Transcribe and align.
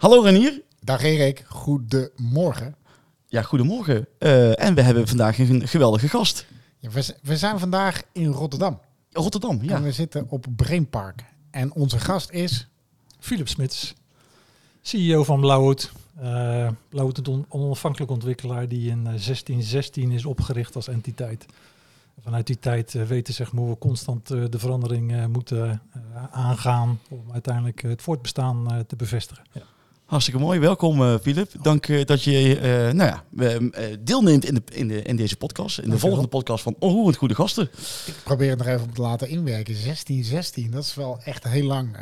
Hallo 0.00 0.20
Renier. 0.20 0.62
Dag 0.80 1.02
Erik, 1.02 1.44
goedemorgen. 1.48 2.74
Ja, 3.26 3.42
goedemorgen. 3.42 4.06
Uh, 4.18 4.62
en 4.62 4.74
we 4.74 4.82
hebben 4.82 5.08
vandaag 5.08 5.38
een 5.38 5.68
geweldige 5.68 6.08
gast. 6.08 6.46
Ja, 6.78 6.90
we, 6.90 7.14
we, 7.22 7.36
zijn 7.36 7.58
vandaag 7.58 8.02
in 8.12 8.26
Rotterdam. 8.26 8.80
Rotterdam, 9.12 9.58
ja. 9.62 9.76
En 9.76 9.82
we 9.82 9.92
zitten 9.92 10.26
op 10.28 10.46
Brainpark. 10.56 11.24
En 11.50 11.74
onze 11.74 11.98
gast 11.98 12.30
is... 12.30 12.68
Philip 13.18 13.48
Smits, 13.48 13.94
CEO 14.80 15.24
van 15.24 15.40
Blauwhoed. 15.40 15.92
Uh, 16.22 16.68
Blauwhoed 16.88 17.26
is 17.26 17.32
een 17.34 17.44
onafhankelijk 17.48 18.10
ontwikkelaar 18.10 18.68
die 18.68 18.90
in 18.90 19.02
1616 19.02 20.10
is 20.10 20.24
opgericht 20.24 20.76
als 20.76 20.88
entiteit. 20.88 21.46
Vanuit 22.20 22.46
die 22.46 22.58
tijd 22.58 22.94
uh, 22.94 23.02
weten 23.02 23.34
zeg 23.34 23.50
hoe 23.50 23.68
we 23.68 23.78
constant 23.78 24.30
uh, 24.30 24.44
de 24.50 24.58
verandering 24.58 25.26
moeten 25.26 25.82
aangaan 26.30 27.00
om 27.10 27.32
uiteindelijk 27.32 27.82
het 27.82 28.02
voortbestaan 28.02 28.84
te 28.86 28.96
bevestigen. 28.96 29.44
Ja. 29.52 29.62
Hartstikke 30.10 30.40
mooi. 30.40 30.60
Welkom, 30.60 31.18
Filip. 31.18 31.54
Uh, 31.56 31.62
Dank 31.62 31.88
uh, 31.88 32.04
dat 32.04 32.22
je 32.22 32.56
uh, 32.56 32.94
nou 32.94 33.10
ja, 33.10 33.24
deelneemt 34.00 34.44
in, 34.44 34.54
de, 34.54 34.62
in, 34.72 34.88
de, 34.88 35.02
in 35.02 35.16
deze 35.16 35.36
podcast. 35.36 35.78
In 35.78 35.90
de 35.90 35.98
volgende 35.98 36.28
podcast 36.28 36.62
van 36.62 36.76
Onroerend 36.78 37.16
Goede 37.16 37.34
Gasten. 37.34 37.70
Ik 38.06 38.14
probeer 38.24 38.50
het 38.50 38.58
nog 38.58 38.66
even 38.66 38.82
op 38.82 38.94
te 38.94 39.00
laten 39.00 39.28
inwerken. 39.28 39.74
1616, 39.74 40.70
dat 40.70 40.84
is 40.84 40.94
wel 40.94 41.20
echt 41.24 41.44
heel 41.44 41.64
lang. 41.64 41.96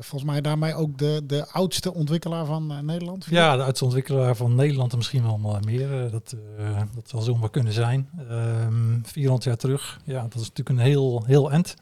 volgens 0.00 0.30
mij 0.30 0.40
daarmee 0.40 0.74
ook 0.74 0.98
de, 0.98 1.22
de 1.26 1.46
oudste 1.50 1.94
ontwikkelaar 1.94 2.46
van 2.46 2.84
Nederland. 2.84 3.24
Philip? 3.24 3.40
Ja, 3.40 3.56
de 3.56 3.62
oudste 3.62 3.84
ontwikkelaar 3.84 4.36
van 4.36 4.54
Nederland 4.54 4.90
en 4.90 4.98
misschien 4.98 5.22
wel 5.22 5.60
meer. 5.64 6.10
dat, 6.10 6.34
dat 6.94 7.08
zal 7.08 7.20
zomaar 7.20 7.50
kunnen 7.50 7.72
zijn. 7.72 8.08
400 9.02 9.14
ehm, 9.14 9.48
jaar 9.48 9.56
terug. 9.56 10.00
Ja, 10.04 10.22
dat 10.22 10.40
is 10.40 10.48
natuurlijk 10.48 10.68
een 10.68 10.84
heel, 10.84 11.24
heel 11.26 11.52
end. 11.52 11.74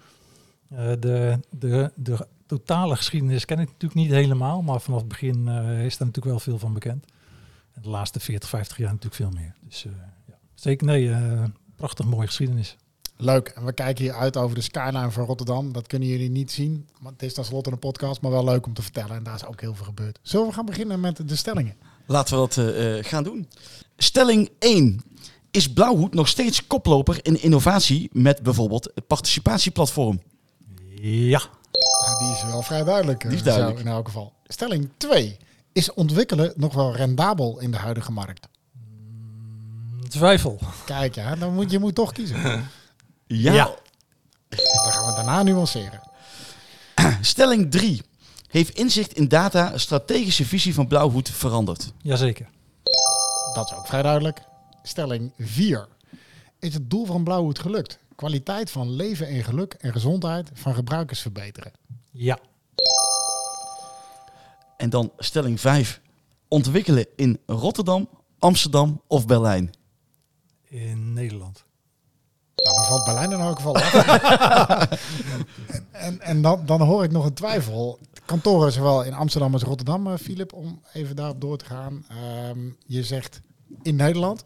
de, 1.00 1.38
de, 1.50 1.90
de 1.94 2.26
totale 2.46 2.96
geschiedenis 2.96 3.44
ken 3.44 3.58
ik 3.58 3.66
natuurlijk 3.66 3.94
niet 3.94 4.10
helemaal, 4.10 4.62
maar 4.62 4.80
vanaf 4.80 4.98
het 4.98 5.08
begin 5.08 5.46
uh, 5.46 5.84
is 5.84 5.96
daar 5.96 6.06
natuurlijk 6.06 6.24
wel 6.24 6.38
veel 6.38 6.58
van 6.58 6.72
bekend. 6.72 7.04
En 7.72 7.82
de 7.82 7.88
laatste 7.88 8.20
40, 8.20 8.48
50 8.48 8.76
jaar 8.76 8.88
natuurlijk 8.88 9.14
veel 9.14 9.30
meer. 9.30 9.54
Dus 9.60 9.84
uh, 9.84 9.92
ja, 10.26 10.38
zeker 10.54 10.86
nee, 10.86 11.04
uh, 11.04 11.44
prachtig 11.76 12.06
mooie 12.06 12.26
geschiedenis. 12.26 12.76
Leuk. 13.16 13.48
En 13.48 13.64
we 13.64 13.72
kijken 13.72 14.04
hier 14.04 14.14
uit 14.14 14.36
over 14.36 14.54
de 14.54 14.60
skyline 14.60 15.10
van 15.10 15.24
Rotterdam. 15.24 15.72
Dat 15.72 15.86
kunnen 15.86 16.08
jullie 16.08 16.30
niet 16.30 16.50
zien, 16.50 16.88
want 17.00 17.14
het 17.14 17.22
is 17.22 17.34
tenslotte 17.34 17.70
een 17.70 17.78
podcast, 17.78 18.20
maar 18.20 18.30
wel 18.30 18.44
leuk 18.44 18.66
om 18.66 18.74
te 18.74 18.82
vertellen. 18.82 19.16
En 19.16 19.22
daar 19.22 19.34
is 19.34 19.46
ook 19.46 19.60
heel 19.60 19.74
veel 19.74 19.84
gebeurd. 19.84 20.18
Zullen 20.22 20.46
we 20.46 20.52
gaan 20.52 20.66
beginnen 20.66 21.00
met 21.00 21.28
de 21.28 21.36
stellingen? 21.36 21.76
Laten 22.06 22.40
we 22.40 22.48
dat 22.48 23.06
gaan 23.06 23.24
doen. 23.24 23.48
Stelling 23.96 24.50
1. 24.58 25.00
Is 25.50 25.72
Blauwhoed 25.72 26.14
nog 26.14 26.28
steeds 26.28 26.66
koploper 26.66 27.18
in 27.22 27.42
innovatie 27.42 28.10
met 28.12 28.42
bijvoorbeeld 28.42 28.90
het 28.94 29.06
participatieplatform? 29.06 30.20
Ja 31.00 31.42
die 32.18 32.30
is 32.30 32.44
wel 32.44 32.62
vrij 32.62 32.84
duidelijk. 32.84 33.20
Die 33.20 33.32
is 33.32 33.42
duidelijk. 33.42 33.78
in 33.78 33.86
elk 33.86 34.06
geval. 34.06 34.32
Stelling 34.46 34.90
2. 34.96 35.36
Is 35.72 35.92
ontwikkelen 35.94 36.52
nog 36.56 36.74
wel 36.74 36.96
rendabel 36.96 37.58
in 37.60 37.70
de 37.70 37.76
huidige 37.76 38.12
markt? 38.12 38.48
Mm, 38.72 40.08
twijfel. 40.08 40.58
Kijk, 40.84 41.14
ja, 41.14 41.34
dan 41.36 41.54
moet 41.54 41.70
je 41.70 41.78
moet 41.78 41.94
toch 41.94 42.12
kiezen. 42.12 42.36
ja. 43.26 43.52
ja. 43.52 43.74
Dan 44.48 44.92
gaan 44.92 45.06
we 45.06 45.12
daarna 45.16 45.42
nuanceren. 45.42 46.00
Stelling 47.20 47.70
3. 47.70 48.02
Heeft 48.48 48.74
inzicht 48.74 49.12
in 49.12 49.28
data 49.28 49.72
een 49.72 49.80
strategische 49.80 50.44
visie 50.44 50.74
van 50.74 50.86
Blauwhoed 50.86 51.30
veranderd? 51.30 51.92
Jazeker. 52.02 52.48
Dat 53.54 53.70
is 53.70 53.76
ook 53.76 53.86
vrij 53.86 54.02
duidelijk. 54.02 54.42
Stelling 54.82 55.32
4. 55.38 55.88
Is 56.58 56.74
het 56.74 56.90
doel 56.90 57.06
van 57.06 57.24
Blauwhoed 57.24 57.58
gelukt? 57.58 57.98
Kwaliteit 58.14 58.70
van 58.70 58.90
leven 58.90 59.26
en 59.28 59.44
geluk 59.44 59.72
en 59.72 59.92
gezondheid 59.92 60.50
van 60.54 60.74
gebruikers 60.74 61.20
verbeteren? 61.20 61.72
Ja. 62.16 62.38
En 64.76 64.90
dan 64.90 65.12
stelling 65.18 65.60
5. 65.60 66.00
Ontwikkelen 66.48 67.06
in 67.16 67.38
Rotterdam, 67.46 68.08
Amsterdam 68.38 69.02
of 69.06 69.26
Berlijn? 69.26 69.70
In 70.64 71.12
Nederland. 71.12 71.64
Nou, 72.54 72.76
dan 72.76 72.84
valt 72.84 73.04
Berlijn 73.04 73.32
in 73.32 73.38
elk 73.38 73.56
geval 73.56 73.76
af. 73.76 73.92
en 75.32 75.46
en, 75.92 76.20
en 76.20 76.42
dan, 76.42 76.66
dan 76.66 76.80
hoor 76.80 77.04
ik 77.04 77.10
nog 77.10 77.24
een 77.24 77.34
twijfel. 77.34 77.98
Kantoren 78.24 78.72
zowel 78.72 79.02
in 79.04 79.14
Amsterdam 79.14 79.52
als 79.52 79.62
Rotterdam, 79.62 80.18
Filip, 80.18 80.52
eh, 80.52 80.58
om 80.58 80.80
even 80.92 81.16
daarop 81.16 81.40
door 81.40 81.56
te 81.56 81.64
gaan. 81.64 82.06
Um, 82.50 82.76
je 82.86 83.04
zegt 83.04 83.40
in 83.82 83.96
Nederland. 83.96 84.44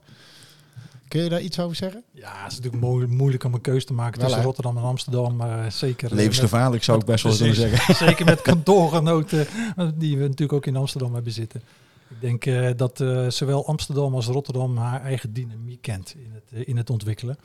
Kun 1.11 1.23
je 1.23 1.29
daar 1.29 1.41
iets 1.41 1.59
over 1.59 1.77
zeggen? 1.77 2.03
Ja, 2.13 2.43
het 2.43 2.53
is 2.53 2.61
natuurlijk 2.61 3.13
moeilijk 3.13 3.45
om 3.45 3.55
een 3.55 3.61
keuze 3.61 3.87
te 3.87 3.93
maken 3.93 4.21
tussen 4.21 4.43
Rotterdam 4.43 4.77
en 4.77 4.83
Amsterdam. 4.83 5.37
Maar 5.37 5.73
zeker. 5.73 6.11
Eh, 6.11 6.17
Levensgevaarlijk 6.17 6.85
zou 6.85 6.99
ik 6.99 7.05
best 7.07 7.25
wel 7.25 7.37
willen 7.39 7.55
zeggen. 7.55 7.95
Zeker 7.95 8.25
met 8.25 8.43
kantoorgenoten 8.43 9.47
die 9.95 10.17
we 10.17 10.23
natuurlijk 10.23 10.53
ook 10.53 10.67
in 10.67 10.77
Amsterdam 10.77 11.15
hebben 11.15 11.33
zitten. 11.33 11.63
Ik 12.09 12.21
denk 12.21 12.47
uh, 12.47 12.71
dat 12.77 13.01
uh, 13.01 13.31
zowel 13.31 13.67
Amsterdam 13.67 14.15
als 14.15 14.27
Rotterdam 14.27 14.77
haar 14.77 15.03
eigen 15.03 15.33
dynamiek 15.33 15.83
kent 15.83 16.15
in 16.15 16.33
het, 16.33 16.67
in 16.67 16.77
het 16.77 16.91
ontwikkelen. 16.91 17.39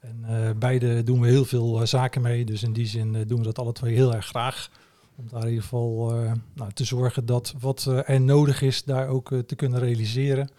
En 0.00 0.56
beide 0.58 1.02
doen 1.02 1.20
we 1.20 1.28
heel 1.28 1.44
veel 1.44 1.86
zaken 1.86 2.22
mee. 2.22 2.44
Dus 2.44 2.62
in 2.62 2.72
die 2.72 2.86
zin 2.86 3.24
doen 3.26 3.38
we 3.38 3.44
dat 3.44 3.58
alle 3.58 3.72
twee 3.72 3.94
heel 3.94 4.14
erg 4.14 4.26
graag. 4.26 4.70
Om 5.16 5.24
daar 5.30 5.42
in 5.42 5.48
ieder 5.48 5.62
geval 5.62 6.12
nou, 6.54 6.72
te 6.72 6.84
zorgen 6.84 7.26
dat 7.26 7.54
wat 7.60 7.84
er 8.06 8.20
nodig 8.20 8.62
is, 8.62 8.84
daar 8.84 9.08
ook 9.08 9.32
te 9.46 9.54
kunnen 9.54 9.78
realiseren. 9.78 10.50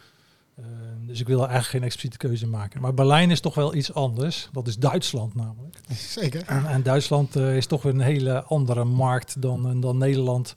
Ehm, 0.62 1.06
dus 1.06 1.20
ik 1.20 1.28
wil 1.28 1.38
er 1.38 1.50
eigenlijk 1.50 1.72
geen 1.72 1.84
expliciete 1.84 2.18
keuze 2.18 2.48
maken. 2.48 2.82
Maar 2.82 2.94
Berlijn 2.94 3.32
is 3.32 3.40
toch 3.40 3.56
wel 3.56 3.76
iets 3.76 3.94
anders. 3.94 4.50
Dat 4.52 4.68
is 4.68 4.78
Duitsland 4.78 5.36
namelijk. 5.36 5.78
Zeker. 5.94 6.44
En, 6.46 6.66
en 6.66 6.84
Duitsland 6.84 7.36
uh, 7.36 7.58
is 7.58 7.66
toch 7.66 7.82
weer 7.82 7.94
een 7.94 8.00
hele 8.00 8.44
andere 8.44 8.84
markt 8.84 9.42
dan, 9.42 9.70
eh, 9.70 9.82
dan 9.82 9.98
Nederland. 9.98 10.56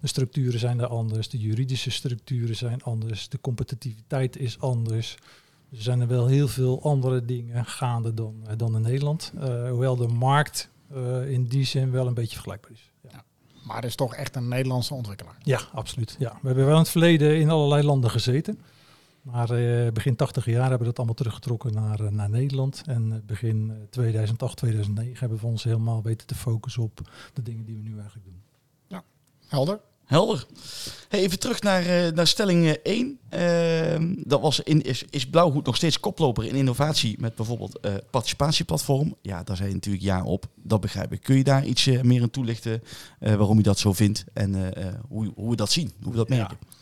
De 0.00 0.06
structuren 0.06 0.58
zijn 0.58 0.80
er 0.80 0.86
anders, 0.86 1.28
de 1.28 1.38
juridische 1.38 1.90
structuren 1.90 2.56
zijn 2.56 2.82
anders, 2.82 3.28
de 3.28 3.40
competitiviteit 3.40 4.36
is 4.36 4.60
anders. 4.60 5.16
Er 5.70 5.82
zijn 5.82 6.00
er 6.00 6.08
wel 6.08 6.26
heel 6.26 6.48
veel 6.48 6.82
andere 6.82 7.24
dingen 7.24 7.64
gaande 7.64 8.14
dan, 8.14 8.34
uh, 8.42 8.52
dan 8.56 8.76
in 8.76 8.82
Nederland. 8.82 9.32
hoewel 9.68 9.96
de 9.96 10.06
markt 10.06 10.68
in 11.26 11.46
die 11.46 11.64
zin 11.64 11.90
wel 11.90 12.06
een 12.06 12.14
beetje 12.14 12.34
vergelijkbaar 12.34 12.70
is. 12.70 12.90
Ja. 13.10 13.24
Maar 13.66 13.76
het 13.76 13.84
is 13.84 13.94
toch 13.94 14.14
echt 14.14 14.36
een 14.36 14.48
Nederlandse 14.48 14.94
ontwikkelaar? 14.94 15.36
Ja, 15.42 15.60
absoluut. 15.72 16.16
Ja. 16.18 16.38
We 16.40 16.46
hebben 16.46 16.64
wel 16.64 16.74
in 16.74 16.80
het 16.80 16.90
verleden 16.90 17.38
in 17.40 17.50
allerlei 17.50 17.82
landen 17.82 18.10
gezeten. 18.10 18.58
Maar 19.32 19.60
uh, 19.60 19.92
begin 19.92 20.16
80 20.16 20.44
jaar 20.44 20.60
hebben 20.60 20.78
we 20.78 20.84
dat 20.84 20.96
allemaal 20.96 21.14
teruggetrokken 21.14 21.74
naar, 21.74 22.00
uh, 22.00 22.08
naar 22.08 22.30
Nederland. 22.30 22.82
En 22.86 23.10
uh, 23.10 23.16
begin 23.26 23.72
2008, 23.90 24.56
2009 24.56 25.18
hebben 25.18 25.38
we 25.38 25.46
ons 25.46 25.64
helemaal 25.64 26.02
weten 26.02 26.26
te 26.26 26.34
focussen 26.34 26.82
op 26.82 27.00
de 27.32 27.42
dingen 27.42 27.64
die 27.64 27.76
we 27.76 27.82
nu 27.82 27.94
eigenlijk 27.98 28.24
doen. 28.24 28.42
Ja, 28.86 29.02
helder. 29.46 29.80
Helder. 30.04 30.46
Hey, 31.08 31.20
even 31.20 31.38
terug 31.38 31.62
naar, 31.62 32.12
naar 32.14 32.26
stelling 32.26 32.66
1. 32.66 33.18
Ehm, 33.28 34.14
dat 34.18 34.40
was 34.40 34.60
in, 34.60 34.82
is, 34.82 35.04
is 35.10 35.26
Blauwhoed 35.26 35.66
nog 35.66 35.76
steeds 35.76 36.00
koploper 36.00 36.44
in 36.44 36.54
innovatie 36.54 37.20
met 37.20 37.34
bijvoorbeeld 37.34 37.80
participatieplatform? 38.10 39.14
Ja, 39.22 39.42
daar 39.42 39.56
zei 39.56 39.68
je 39.68 39.74
natuurlijk 39.74 40.04
ja 40.04 40.24
op. 40.24 40.46
Dat 40.54 40.80
begrijp 40.80 41.12
ik. 41.12 41.22
Kun 41.22 41.36
je 41.36 41.44
daar 41.44 41.64
iets 41.64 41.86
meer 41.86 42.22
in 42.22 42.30
toelichten 42.30 42.82
waarom 43.18 43.56
je 43.56 43.62
dat 43.62 43.78
zo 43.78 43.92
vindt 43.92 44.24
en 44.32 44.72
hoe, 45.08 45.32
hoe 45.34 45.50
we 45.50 45.56
dat 45.56 45.70
zien, 45.70 45.92
hoe 46.02 46.12
we 46.12 46.18
dat 46.18 46.28
merken? 46.28 46.56
Ja. 46.60 46.76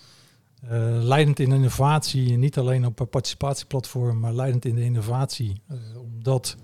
Uh, 0.65 1.03
leidend 1.03 1.39
in 1.39 1.53
innovatie, 1.53 2.37
niet 2.37 2.59
alleen 2.59 2.87
op 2.87 3.01
een 3.01 3.09
participatieplatform, 3.09 4.21
maar 4.21 4.33
leidend 4.33 4.65
in 4.65 4.75
de 4.75 4.83
innovatie. 4.83 5.61
Uh, 5.71 5.79
omdat 6.15 6.57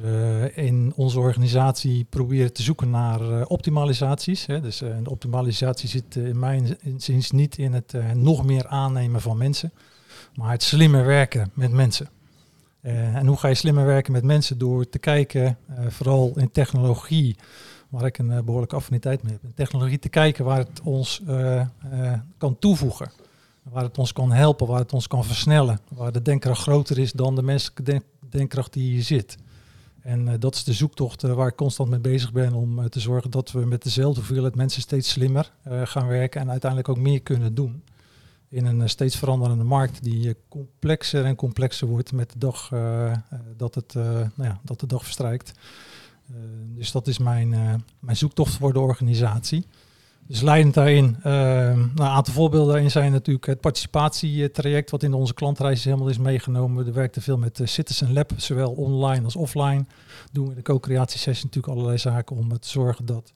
we 0.00 0.50
in 0.54 0.92
onze 0.96 1.18
organisatie 1.18 2.06
proberen 2.10 2.52
te 2.52 2.62
zoeken 2.62 2.90
naar 2.90 3.20
uh, 3.20 3.42
optimalisaties. 3.46 4.46
Hè. 4.46 4.60
Dus 4.60 4.78
de 4.78 5.10
optimalisatie 5.10 5.88
zit 5.88 6.16
in 6.16 6.38
mijn 6.38 6.76
zin 6.96 7.22
niet 7.28 7.58
in 7.58 7.72
het 7.72 7.94
nog 8.14 8.44
meer 8.44 8.66
aannemen 8.66 9.20
van 9.20 9.36
mensen, 9.36 9.72
maar 10.34 10.50
het 10.50 10.62
slimmer 10.62 11.06
werken 11.06 11.50
met 11.54 11.72
mensen. 11.72 12.08
en 12.80 13.26
hoe 13.26 13.36
ga 13.36 13.48
je 13.48 13.54
slimmer 13.54 13.86
werken 13.86 14.12
met 14.12 14.24
mensen? 14.24 14.58
Door 14.58 14.88
te 14.88 14.98
kijken, 14.98 15.58
vooral 15.88 16.32
in 16.36 16.50
technologie, 16.50 17.36
waar 17.88 18.06
ik 18.06 18.18
een 18.18 18.44
behoorlijke 18.44 18.76
affiniteit 18.76 19.22
mee 19.22 19.38
heb. 19.42 19.50
technologie 19.54 19.98
te 19.98 20.08
kijken 20.08 20.44
waar 20.44 20.58
het 20.58 20.80
ons 20.82 21.22
kan 22.38 22.58
toevoegen. 22.58 23.10
Waar 23.70 23.82
het 23.82 23.98
ons 23.98 24.12
kan 24.12 24.32
helpen, 24.32 24.66
waar 24.66 24.78
het 24.78 24.92
ons 24.92 25.06
kan 25.06 25.24
versnellen. 25.24 25.80
Waar 25.88 26.12
de 26.12 26.22
denkkracht 26.22 26.60
groter 26.60 26.98
is 26.98 27.12
dan 27.12 27.34
de 27.34 27.42
menselijke 27.42 27.82
denk 27.82 28.02
denkkracht 28.28 28.72
die 28.72 28.92
hier 28.92 29.02
zit. 29.02 29.36
En 30.00 30.40
dat 30.40 30.54
is 30.54 30.64
de 30.64 30.72
zoektocht 30.72 31.22
waar 31.22 31.48
ik 31.48 31.56
constant 31.56 31.90
mee 31.90 32.00
bezig 32.00 32.32
ben 32.32 32.52
om 32.52 32.88
te 32.88 33.00
zorgen 33.00 33.30
dat 33.30 33.52
we 33.52 33.64
met 33.64 33.82
dezelfde 33.82 34.20
hoeveelheid 34.20 34.54
mensen 34.54 34.82
steeds 34.82 35.10
slimmer 35.10 35.52
gaan 35.64 36.06
werken 36.06 36.40
en 36.40 36.50
uiteindelijk 36.50 36.90
ook 36.90 36.98
meer 36.98 37.22
kunnen 37.22 37.54
doen. 37.54 37.82
In 38.48 38.66
een 38.66 38.88
steeds 38.88 39.16
veranderende 39.16 39.64
markt 39.64 40.04
die 40.04 40.36
complexer 40.48 41.24
en 41.24 41.36
complexer 41.36 41.88
wordt 41.88 42.12
met 42.12 42.32
de 42.32 42.38
dag 42.38 42.68
dat, 43.56 43.74
het, 43.74 43.94
nou 43.94 44.32
ja, 44.36 44.60
dat 44.62 44.80
de 44.80 44.86
dag 44.86 45.02
verstrijkt. 45.02 45.52
Dus 46.74 46.92
dat 46.92 47.06
is 47.06 47.18
mijn, 47.18 47.48
mijn 47.98 48.16
zoektocht 48.16 48.54
voor 48.54 48.72
de 48.72 48.80
organisatie. 48.80 49.66
Dus 50.26 50.40
leidend 50.40 50.74
daarin, 50.74 51.16
uh, 51.18 51.24
nou, 51.24 51.90
een 51.94 52.02
aantal 52.02 52.34
voorbeelden 52.34 52.72
daarin 52.72 52.90
zijn 52.90 53.12
natuurlijk 53.12 53.46
het 53.46 53.60
participatietraject, 53.60 54.90
wat 54.90 55.02
in 55.02 55.14
onze 55.14 55.34
klantreis 55.34 55.84
helemaal 55.84 56.08
is 56.08 56.18
meegenomen. 56.18 56.84
We 56.84 56.92
werken 56.92 57.22
veel 57.22 57.38
met 57.38 57.60
Citizen 57.64 58.12
Lab, 58.12 58.32
zowel 58.36 58.70
online 58.70 59.24
als 59.24 59.36
offline. 59.36 59.84
Doen 60.32 60.44
we 60.44 60.50
in 60.50 60.56
de 60.56 60.62
co-creatiesessie 60.62 61.44
natuurlijk 61.44 61.72
allerlei 61.74 61.98
zaken 61.98 62.36
om 62.36 62.58
te 62.58 62.68
zorgen 62.68 63.06
dat 63.06 63.32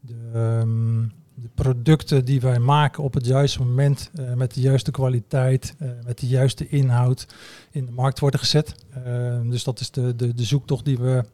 de, 0.00 0.30
um, 0.34 1.12
de 1.34 1.48
producten 1.54 2.24
die 2.24 2.40
wij 2.40 2.58
maken 2.58 3.02
op 3.02 3.14
het 3.14 3.26
juiste 3.26 3.62
moment, 3.62 4.10
uh, 4.14 4.34
met 4.34 4.54
de 4.54 4.60
juiste 4.60 4.90
kwaliteit, 4.90 5.74
met 6.04 6.18
de 6.18 6.26
juiste 6.26 6.68
inhoud 6.68 7.26
in 7.70 7.86
de 7.86 7.92
markt 7.92 8.18
worden 8.18 8.40
gezet. 8.40 8.74
Uh, 9.06 9.50
dus 9.50 9.64
dat 9.64 9.80
is 9.80 9.90
de, 9.90 10.16
de, 10.16 10.34
de 10.34 10.44
zoektocht 10.44 10.84
die 10.84 10.98
we 10.98 11.24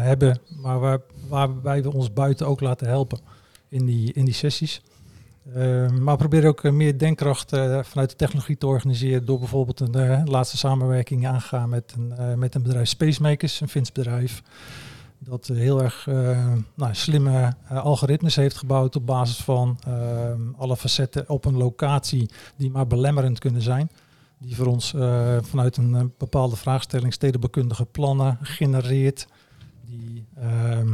hebben, 0.00 0.38
maar 0.62 0.78
waar, 0.78 1.00
waarbij 1.28 1.82
we 1.82 1.92
ons 1.92 2.12
buiten 2.12 2.46
ook 2.46 2.60
laten 2.60 2.86
helpen 2.86 3.18
in 3.68 3.86
die, 3.86 4.12
in 4.12 4.24
die 4.24 4.34
sessies. 4.34 4.82
maar 5.54 6.12
we 6.12 6.16
proberen 6.16 6.48
ook 6.48 6.62
meer 6.62 6.98
denkkracht 6.98 7.50
vanuit 7.82 8.10
de 8.10 8.16
technologie 8.16 8.58
te 8.58 8.66
organiseren 8.66 9.24
door 9.24 9.38
bijvoorbeeld 9.38 9.80
een 9.80 10.28
laatste 10.28 10.56
samenwerking 10.56 11.26
aangaan 11.26 11.68
met 11.68 11.94
een, 11.96 12.38
met 12.38 12.54
een 12.54 12.62
bedrijf 12.62 12.88
Spacemakers, 12.88 13.60
een 13.60 13.68
Fins 13.68 13.92
bedrijf 13.92 14.42
dat 15.18 15.46
heel 15.46 15.82
erg 15.82 16.06
uh, 16.06 16.52
nou, 16.74 16.94
slimme 16.94 17.54
uh, 17.72 17.84
algoritmes 17.84 18.36
heeft 18.36 18.56
gebouwd 18.56 18.96
op 18.96 19.06
basis 19.06 19.36
van 19.36 19.78
uh, 19.88 20.30
alle 20.56 20.76
facetten 20.76 21.28
op 21.28 21.44
een 21.44 21.56
locatie 21.56 22.30
die 22.56 22.70
maar 22.70 22.86
belemmerend 22.86 23.38
kunnen 23.38 23.62
zijn. 23.62 23.90
Die 24.38 24.56
voor 24.56 24.66
ons 24.66 24.94
vanuit 25.40 25.76
een 25.76 26.12
bepaalde 26.18 26.56
vraagstelling 26.56 27.12
stedenbekundige 27.12 27.84
plannen 27.84 28.38
genereert. 28.42 29.26
Die 29.84 30.14
ehm, 30.14 30.17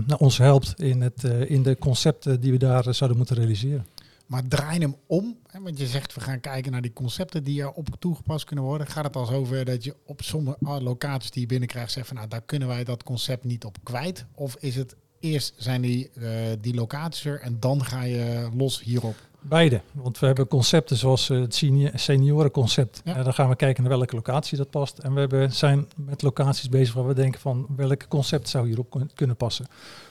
nou, 0.06 0.18
ons 0.18 0.38
helpt 0.38 0.80
in, 0.80 1.00
het, 1.00 1.24
in 1.24 1.62
de 1.62 1.78
concepten 1.78 2.40
die 2.40 2.52
we 2.52 2.58
daar 2.58 2.94
zouden 2.94 3.18
moeten 3.18 3.36
realiseren. 3.36 3.86
Maar 4.26 4.48
draai 4.48 4.78
hem 4.78 4.96
om. 5.06 5.38
Hè, 5.46 5.60
want 5.60 5.78
je 5.78 5.86
zegt 5.86 6.14
we 6.14 6.20
gaan 6.20 6.40
kijken 6.40 6.72
naar 6.72 6.82
die 6.82 6.92
concepten 6.92 7.44
die 7.44 7.60
erop 7.60 7.88
toegepast 7.98 8.44
kunnen 8.44 8.64
worden. 8.64 8.86
Gaat 8.86 9.04
het 9.04 9.16
al 9.16 9.26
zover 9.26 9.64
dat 9.64 9.84
je 9.84 9.96
op 10.06 10.22
sommige 10.22 10.56
locaties 10.82 11.30
die 11.30 11.40
je 11.40 11.46
binnenkrijgt 11.46 11.92
zegt 11.92 12.06
van 12.06 12.16
nou 12.16 12.28
daar 12.28 12.42
kunnen 12.42 12.68
wij 12.68 12.84
dat 12.84 13.02
concept 13.02 13.44
niet 13.44 13.64
op 13.64 13.76
kwijt? 13.82 14.26
Of 14.34 14.56
is 14.60 14.76
het 14.76 14.96
eerst 15.20 15.54
zijn 15.56 15.82
die, 15.82 16.10
uh, 16.14 16.28
die 16.60 16.74
locaties 16.74 17.24
er 17.24 17.40
en 17.40 17.60
dan 17.60 17.84
ga 17.84 18.02
je 18.02 18.48
los 18.56 18.82
hierop? 18.82 19.16
Beide, 19.46 19.80
want 19.92 20.18
we 20.18 20.26
hebben 20.26 20.46
concepten 20.46 20.96
zoals 20.96 21.28
het 21.28 21.64
seniorenconcept. 21.94 23.00
Ja. 23.04 23.22
dan 23.22 23.34
gaan 23.34 23.48
we 23.48 23.56
kijken 23.56 23.82
naar 23.82 23.92
welke 23.92 24.14
locatie 24.14 24.56
dat 24.58 24.70
past. 24.70 24.98
En 24.98 25.14
we 25.14 25.20
hebben, 25.20 25.52
zijn 25.52 25.88
met 25.96 26.22
locaties 26.22 26.68
bezig 26.68 26.94
waar 26.94 27.06
we 27.06 27.14
denken 27.14 27.40
van 27.40 27.66
welke 27.76 28.08
concept 28.08 28.48
zou 28.48 28.66
hierop 28.66 29.06
kunnen 29.14 29.36
passen. 29.36 29.66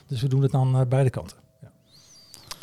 Dus 0.06 0.22
we 0.22 0.28
doen 0.28 0.42
het 0.42 0.50
dan 0.50 0.80
uh, 0.80 0.86
beide 0.88 1.10
kanten. 1.10 1.36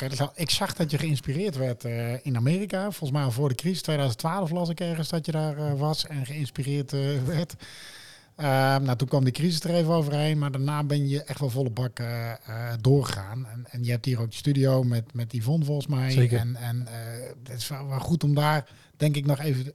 Dus 0.08 0.20
ik 0.34 0.50
zag 0.50 0.74
dat 0.74 0.90
je 0.90 0.98
geïnspireerd 0.98 1.56
werd 1.56 1.84
uh, 1.84 2.26
in 2.26 2.36
Amerika. 2.36 2.82
Volgens 2.82 3.10
mij 3.10 3.22
al 3.22 3.30
voor 3.30 3.48
de 3.48 3.54
crisis, 3.54 3.82
2012 3.82 4.50
las 4.50 4.68
ik 4.68 4.80
ergens 4.80 5.08
dat 5.08 5.26
je 5.26 5.32
daar 5.32 5.58
uh, 5.58 5.72
was 5.80 6.06
en 6.06 6.26
geïnspireerd 6.26 6.92
uh, 6.92 7.22
werd. 7.22 7.54
Ehm, 8.36 8.82
nou, 8.82 8.96
toen 8.96 9.08
kwam 9.08 9.24
de 9.24 9.30
crisis 9.30 9.60
er 9.60 9.74
even 9.74 9.92
overheen, 9.92 10.38
maar 10.38 10.50
daarna 10.50 10.84
ben 10.84 11.08
je 11.08 11.22
echt 11.22 11.40
wel 11.40 11.50
volle 11.50 11.70
bak 11.70 12.02
doorgegaan. 12.80 13.46
En, 13.46 13.64
en, 13.70 13.84
je 13.84 13.90
hebt 13.90 14.04
hier 14.04 14.20
ook 14.20 14.32
je 14.32 14.38
studio 14.38 14.82
met, 14.82 15.14
met 15.14 15.32
Yvonne 15.32 15.64
volgens 15.64 15.86
mij. 15.86 16.10
Zeker. 16.10 16.38
En, 16.38 16.56
en 16.56 16.86
het 17.42 17.58
is 17.58 17.68
wel, 17.68 17.88
wel, 17.88 17.98
goed 17.98 18.24
om 18.24 18.34
daar, 18.34 18.68
denk 18.96 19.16
ik, 19.16 19.26
nog 19.26 19.38
even 19.38 19.72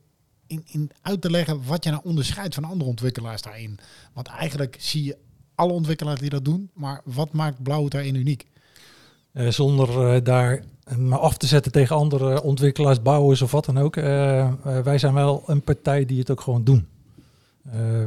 in, 0.48 0.64
in 0.72 0.92
uit 1.02 1.22
te 1.22 1.30
leggen 1.30 1.66
wat 1.66 1.84
je 1.84 1.90
nou 1.90 2.02
onderscheidt 2.06 2.56
van 2.56 2.64
andere 2.64 2.90
ontwikkelaars 2.90 3.42
daarin. 3.42 3.80
Want 4.14 4.28
eigenlijk 4.28 4.76
zie 4.80 5.04
je 5.04 5.18
alle 5.56 5.72
ontwikkelaars 5.74 6.20
die 6.20 6.30
dat 6.30 6.46
doen, 6.46 6.70
maar 6.74 7.02
wat 7.04 7.34
maakt 7.34 7.64
Blauw 7.64 7.88
daarin 7.88 8.16
uniek? 8.16 8.46
Uh, 9.34 9.50
zonder 9.50 10.16
uh, 10.16 10.24
daar 10.24 10.64
me 10.96 11.18
af 11.18 11.38
te 11.38 11.48
zetten 11.48 11.72
tegen 11.72 11.96
andere 11.96 12.44
ontwikkelaars, 12.44 13.02
bouwers 13.02 13.42
of 13.42 13.52
wat 13.52 13.66
dan 13.66 13.78
ook. 13.78 13.96
Uh, 13.96 14.52
wij 14.84 14.98
zijn 14.98 15.14
wel 15.14 15.44
een 15.46 15.62
partij 15.62 16.06
die 16.06 16.20
het 16.20 16.32
ook 16.32 16.42
gewoon 16.42 16.64
doen. 16.64 16.88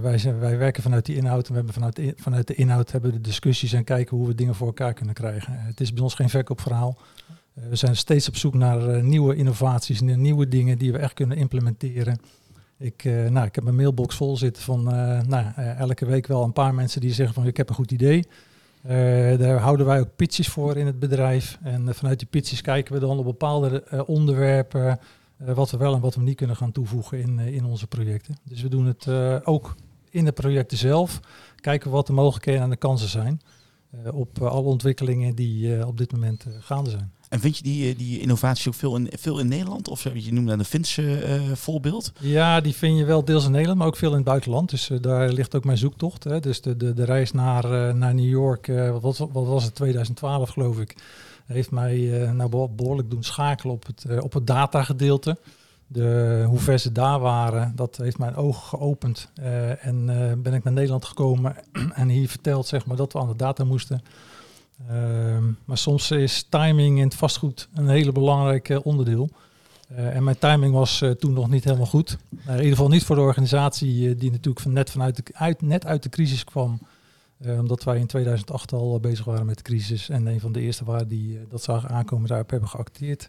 Wij, 0.03 0.19
zijn, 0.19 0.39
wij 0.39 0.59
werken 0.59 0.83
vanuit 0.83 1.07
die 1.07 1.17
inhoud 1.17 1.43
en 1.47 1.51
we 1.51 1.57
hebben 1.57 1.75
vanuit, 1.75 2.13
vanuit 2.17 2.47
de 2.47 2.55
inhoud 2.55 2.93
hebben 2.93 3.13
de 3.13 3.21
discussies 3.21 3.73
en 3.73 3.85
kijken 3.85 4.17
hoe 4.17 4.27
we 4.27 4.35
dingen 4.35 4.55
voor 4.55 4.67
elkaar 4.67 4.93
kunnen 4.93 5.15
krijgen. 5.15 5.53
het 5.57 5.81
is 5.81 5.93
bij 5.93 6.03
ons 6.03 6.15
geen 6.15 6.29
verkoopverhaal. 6.29 6.99
we 7.53 7.77
zijn 7.77 7.97
steeds 7.97 8.29
op 8.29 8.37
zoek 8.37 8.55
naar 8.55 9.03
nieuwe 9.03 9.35
innovaties, 9.35 10.01
nieuwe 10.01 10.49
dingen 10.49 10.79
die 10.79 10.93
we 10.93 10.99
echt 10.99 11.15
kunnen 11.15 11.37
implementeren. 11.37 12.21
Ik, 12.79 13.05
nou, 13.05 13.47
ik 13.47 13.55
heb 13.55 13.65
mijn 13.65 13.77
mailbox 13.77 14.17
vol 14.17 14.37
zitten 14.37 14.63
van 14.63 14.85
nou, 15.27 15.45
elke 15.79 16.07
week 16.07 16.27
wel 16.27 16.43
een 16.43 16.53
paar 16.53 16.75
mensen 16.75 17.01
die 17.01 17.13
zeggen 17.13 17.35
van 17.35 17.47
ik 17.47 17.57
heb 17.57 17.69
een 17.69 17.75
goed 17.75 17.93
idee. 17.93 18.25
Uh, 18.85 19.39
daar 19.39 19.59
houden 19.59 19.87
wij 19.87 20.01
ook 20.01 20.17
pitches 20.17 20.49
voor 20.49 20.77
in 20.77 20.87
het 20.87 20.99
bedrijf. 20.99 21.59
En 21.63 21.87
uh, 21.87 21.93
vanuit 21.93 22.19
die 22.19 22.29
pitches 22.29 22.61
kijken 22.61 22.95
we 22.95 23.01
dan 23.01 23.19
op 23.19 23.25
bepaalde 23.25 23.85
uh, 23.93 24.01
onderwerpen 24.07 25.01
wat 25.45 25.71
we 25.71 25.77
wel 25.77 25.95
en 25.95 26.01
wat 26.01 26.15
we 26.15 26.23
niet 26.23 26.37
kunnen 26.37 26.57
gaan 26.57 26.73
toevoegen 26.73 27.21
in, 27.21 27.39
in 27.39 27.65
onze 27.65 27.87
projecten. 27.87 28.37
Dus 28.45 28.63
we 28.63 28.69
doen 28.69 28.87
het 28.87 29.09
ook 29.47 29.75
in 30.11 30.25
de 30.25 30.33
projecten 30.33 30.79
zelf. 30.79 31.21
Kijken 31.57 31.91
wat 31.91 32.07
de 32.07 32.13
mogelijkheden 32.13 32.63
en 32.63 32.71
de 32.71 32.77
kansen 32.77 33.09
zijn 33.09 33.41
op 34.13 34.43
alle 34.43 34.69
ontwikkelingen 34.69 35.35
die 35.35 35.87
op 35.87 35.99
dit 35.99 36.13
moment 36.13 36.47
gaande 36.59 36.91
zijn. 36.91 37.13
En 37.31 37.41
vind 37.41 37.57
je 37.57 37.63
die, 37.63 37.91
eh, 37.91 37.99
die 37.99 38.21
innovatie 38.21 38.69
ook 38.69 38.75
veel 38.75 38.97
in, 38.97 39.11
veel 39.19 39.39
in 39.39 39.49
Nederland? 39.49 39.89
Of 39.89 40.03
je 40.15 40.33
noemde 40.33 40.53
een 40.53 40.65
Finse 40.65 41.03
uh, 41.03 41.53
voorbeeld? 41.55 42.13
Ja, 42.19 42.61
die 42.61 42.75
vind 42.75 42.99
je 42.99 43.05
wel 43.05 43.25
deels 43.25 43.45
in 43.45 43.51
Nederland, 43.51 43.79
maar 43.79 43.87
ook 43.87 43.97
veel 43.97 44.11
in 44.11 44.17
het 44.17 44.25
buitenland. 44.25 44.71
Dus 44.71 44.91
daar 45.01 45.33
ligt 45.33 45.55
ook 45.55 45.65
mijn 45.65 45.79
zoektocht. 45.79 46.25
Hè. 46.25 46.41
Dus 46.41 46.61
de, 46.61 46.77
de, 46.77 46.95
de 46.95 47.05
reis 47.05 47.33
naar, 47.33 47.95
naar 47.95 48.15
New 48.15 48.29
York, 48.29 48.67
wat, 49.01 49.19
wat 49.19 49.47
was 49.47 49.65
het, 49.65 49.75
2012 49.75 50.51
geloof 50.51 50.81
ik, 50.81 50.97
heeft 51.47 51.71
mij 51.71 51.97
nou 52.35 52.69
behoorlijk 52.69 53.11
doen 53.11 53.23
schakelen 53.23 53.75
op 53.75 53.87
het, 53.87 54.21
op 54.21 54.33
het 54.33 54.47
datagedeelte. 54.47 55.39
De, 55.87 56.45
hoe 56.47 56.59
ver 56.59 56.79
ze 56.79 56.93
daar 56.93 57.21
waren, 57.21 57.73
dat 57.77 57.97
heeft 57.97 58.19
mijn 58.19 58.37
ogen 58.37 58.63
geopend. 58.63 59.29
en 59.81 60.07
ben 60.43 60.55
ik 60.55 60.65
naar 60.65 60.73
Nederland 60.73 61.05
gekomen 61.05 61.57
en 61.95 62.09
hier 62.09 62.29
verteld 62.29 62.67
zeg 62.67 62.87
maar, 62.87 62.97
dat 62.97 63.13
we 63.13 63.19
aan 63.19 63.29
de 63.29 63.37
data 63.37 63.65
moesten. 63.65 64.03
Ehm, 64.89 65.45
maar 65.65 65.79
soms 65.79 66.11
is 66.11 66.47
timing 66.49 66.99
in 66.99 67.05
het 67.05 67.15
vastgoed 67.15 67.69
een 67.75 67.89
hele 67.89 68.13
belangrijk 68.13 68.81
onderdeel. 68.83 69.31
Uh, 69.93 70.17
en 70.17 70.25
mijn 70.25 70.39
timing 70.39 70.75
was 70.75 71.01
uh, 71.01 71.11
toen 71.11 71.33
nog 71.33 71.51
niet 71.51 71.65
helemaal 71.65 71.87
goed. 71.87 72.19
In 72.47 72.53
ieder 72.53 72.71
geval 72.71 72.89
niet 72.89 73.05
voor 73.05 73.17
de 73.17 73.23
organisatie 73.23 74.15
die 74.15 74.31
natuurlijk 74.31 74.61
van 74.61 74.73
net, 74.73 74.91
vanuit 74.91 75.17
de, 75.17 75.23
uit, 75.33 75.63
net 75.63 75.87
uit 75.87 76.03
de 76.03 76.09
crisis 76.09 76.45
kwam. 76.45 76.81
omdat 77.45 77.85
wij 77.85 77.99
in 77.99 78.07
2008 78.07 78.73
al 78.73 79.01
bezig 79.01 79.25
waren 79.25 79.47
met 79.47 79.57
de 79.57 79.63
crisis. 79.63 80.09
En 80.09 80.27
een 80.27 80.41
van 80.41 80.53
de 80.53 80.61
eerste 80.61 80.85
waren 80.85 81.09
die 81.09 81.39
dat 81.49 81.63
zagen 81.63 81.89
aankomen, 81.89 82.29
daarop 82.29 82.51
hebben 82.51 82.69
geacteerd. 82.69 83.29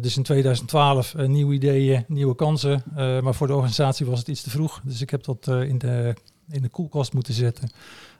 dus 0.00 0.16
in 0.16 0.22
2012 0.22 1.14
nieuwe 1.14 1.54
ideeën, 1.54 2.04
nieuwe 2.08 2.34
kansen. 2.34 2.82
maar 2.94 3.34
voor 3.34 3.46
de 3.46 3.54
organisatie 3.54 4.06
was 4.06 4.18
het 4.18 4.28
iets 4.28 4.42
te 4.42 4.50
vroeg. 4.50 4.80
Dus 4.84 5.00
ik 5.00 5.10
heb 5.10 5.24
dat 5.24 5.46
in, 5.46 5.78
de, 5.78 6.14
in 6.50 6.62
de 6.62 6.68
koelkast 6.68 7.12
moeten 7.12 7.34
zetten. 7.34 7.70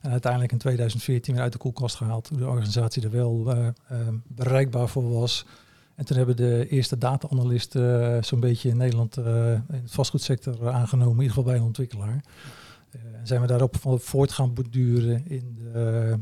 En 0.01 0.11
uiteindelijk 0.11 0.53
in 0.53 0.59
2014 0.59 1.35
weer 1.35 1.43
uit 1.43 1.53
de 1.53 1.59
koelkast 1.59 1.97
gehaald. 1.97 2.29
Hoe 2.29 2.39
de 2.39 2.47
organisatie 2.47 3.03
er 3.03 3.11
wel 3.11 3.57
uh, 3.57 3.67
uh, 3.93 3.99
bereikbaar 4.26 4.88
voor 4.88 5.12
was. 5.12 5.47
En 5.95 6.05
toen 6.05 6.17
hebben 6.17 6.37
de 6.37 6.69
eerste 6.69 6.99
data-analisten 6.99 8.14
uh, 8.17 8.23
zo'n 8.23 8.41
beetje 8.41 8.69
in 8.69 8.76
Nederland 8.76 9.17
in 9.17 9.62
het 9.69 9.91
vastgoedsector 9.91 10.69
aangenomen. 10.69 11.14
In 11.14 11.23
ieder 11.23 11.35
geval 11.35 11.45
bij 11.45 11.57
een 11.57 11.67
ontwikkelaar. 11.67 12.25
en 12.91 13.26
zijn 13.26 13.41
we 13.41 13.47
daarop 13.47 13.76
voort 13.99 14.33
gaan 14.33 14.55
borduren 14.55 15.23
in 15.26 15.55
de, 15.55 16.17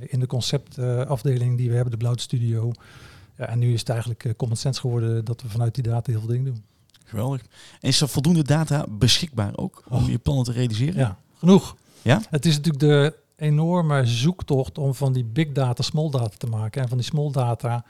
in 0.00 0.20
de 0.20 0.26
conceptafdeling 0.26 1.56
die 1.56 1.68
we 1.68 1.74
hebben, 1.74 1.92
de 1.92 1.98
Blauw 1.98 2.16
Studio. 2.16 2.72
Ja, 3.36 3.46
en 3.46 3.58
nu 3.58 3.72
is 3.72 3.80
het 3.80 3.88
eigenlijk 3.88 4.34
common 4.36 4.56
sense 4.56 4.80
geworden 4.80 5.24
dat 5.24 5.42
we 5.42 5.48
vanuit 5.48 5.74
die 5.74 5.84
data 5.84 6.10
heel 6.10 6.20
veel 6.20 6.28
dingen 6.28 6.44
doen. 6.44 6.62
Geweldig. 7.04 7.40
En 7.80 7.88
is 7.88 8.00
er 8.00 8.08
voldoende 8.08 8.42
data 8.42 8.86
beschikbaar 8.88 9.56
ook 9.56 9.82
om 9.88 10.02
oh. 10.02 10.10
je 10.10 10.18
plannen 10.18 10.44
te 10.44 10.52
realiseren? 10.52 10.98
Ja, 10.98 11.18
genoeg. 11.40 11.76
Ja? 12.02 12.20
Het 12.30 12.46
is 12.46 12.56
natuurlijk 12.56 12.84
de 12.84 13.14
enorme 13.36 14.06
zoektocht 14.06 14.78
om 14.78 14.94
van 14.94 15.12
die 15.12 15.24
big 15.24 15.52
data 15.52 15.82
small 15.82 16.10
data 16.10 16.36
te 16.38 16.46
maken. 16.46 16.82
En 16.82 16.88
van 16.88 16.96
die 16.96 17.06
small 17.06 17.30
data 17.30 17.84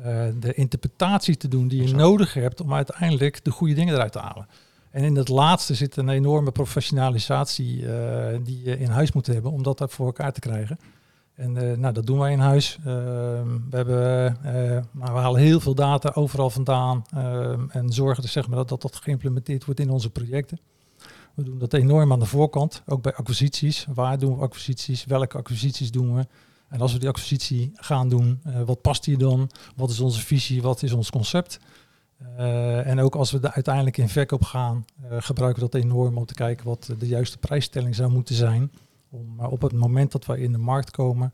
uh, 0.00 0.06
de 0.40 0.54
interpretatie 0.54 1.36
te 1.36 1.48
doen 1.48 1.68
die 1.68 1.86
je 1.86 1.94
nodig 1.94 2.34
hebt 2.34 2.60
om 2.60 2.74
uiteindelijk 2.74 3.44
de 3.44 3.50
goede 3.50 3.74
dingen 3.74 3.94
eruit 3.94 4.12
te 4.12 4.18
halen. 4.18 4.46
En 4.90 5.04
in 5.04 5.16
het 5.16 5.28
laatste 5.28 5.74
zit 5.74 5.96
een 5.96 6.08
enorme 6.08 6.50
professionalisatie 6.50 7.80
uh, 7.80 8.26
die 8.42 8.62
je 8.64 8.78
in 8.78 8.90
huis 8.90 9.12
moet 9.12 9.26
hebben 9.26 9.52
om 9.52 9.62
dat 9.62 9.84
voor 9.88 10.06
elkaar 10.06 10.32
te 10.32 10.40
krijgen. 10.40 10.78
En 11.34 11.54
uh, 11.54 11.76
nou, 11.76 11.94
dat 11.94 12.06
doen 12.06 12.18
wij 12.18 12.32
in 12.32 12.38
huis. 12.38 12.78
Ehm, 12.78 13.46
we, 13.70 13.76
hebben, 13.76 14.38
maar 14.90 15.12
we 15.12 15.18
halen 15.18 15.40
heel 15.40 15.60
veel 15.60 15.74
data 15.74 16.10
overal 16.14 16.50
vandaan 16.50 17.04
ehm, 17.14 17.68
en 17.68 17.92
zorgen 17.92 18.22
dus 18.22 18.32
zeg 18.32 18.48
maar, 18.48 18.56
dat, 18.56 18.68
dat 18.68 18.82
dat 18.82 18.96
geïmplementeerd 18.96 19.64
wordt 19.64 19.80
in 19.80 19.90
onze 19.90 20.10
projecten. 20.10 20.58
We 21.34 21.42
doen 21.42 21.58
dat 21.58 21.72
enorm 21.72 22.12
aan 22.12 22.18
de 22.18 22.26
voorkant, 22.26 22.82
ook 22.86 23.02
bij 23.02 23.14
acquisities. 23.14 23.86
Waar 23.94 24.18
doen 24.18 24.36
we 24.36 24.42
acquisities? 24.42 25.04
Welke 25.04 25.36
acquisities 25.36 25.90
doen 25.90 26.14
we? 26.14 26.26
En 26.68 26.80
als 26.80 26.92
we 26.92 26.98
die 26.98 27.08
acquisitie 27.08 27.70
gaan 27.74 28.08
doen, 28.08 28.40
uh, 28.46 28.62
wat 28.62 28.80
past 28.80 29.04
hier 29.04 29.18
dan? 29.18 29.50
Wat 29.76 29.90
is 29.90 30.00
onze 30.00 30.20
visie? 30.20 30.62
Wat 30.62 30.82
is 30.82 30.92
ons 30.92 31.10
concept? 31.10 31.58
Uh, 32.22 32.86
en 32.86 33.00
ook 33.00 33.14
als 33.14 33.30
we 33.30 33.40
er 33.40 33.52
uiteindelijk 33.52 33.96
in 33.96 34.08
verkoop 34.08 34.44
gaan, 34.44 34.84
uh, 35.04 35.16
gebruiken 35.18 35.62
we 35.62 35.70
dat 35.70 35.82
enorm 35.82 36.18
om 36.18 36.26
te 36.26 36.34
kijken 36.34 36.66
wat 36.66 36.90
de 36.98 37.06
juiste 37.06 37.38
prijsstelling 37.38 37.94
zou 37.94 38.10
moeten 38.10 38.34
zijn. 38.34 38.72
Om 39.10 39.40
op 39.40 39.62
het 39.62 39.72
moment 39.72 40.12
dat 40.12 40.26
we 40.26 40.40
in 40.40 40.52
de 40.52 40.58
markt 40.58 40.90
komen, 40.90 41.32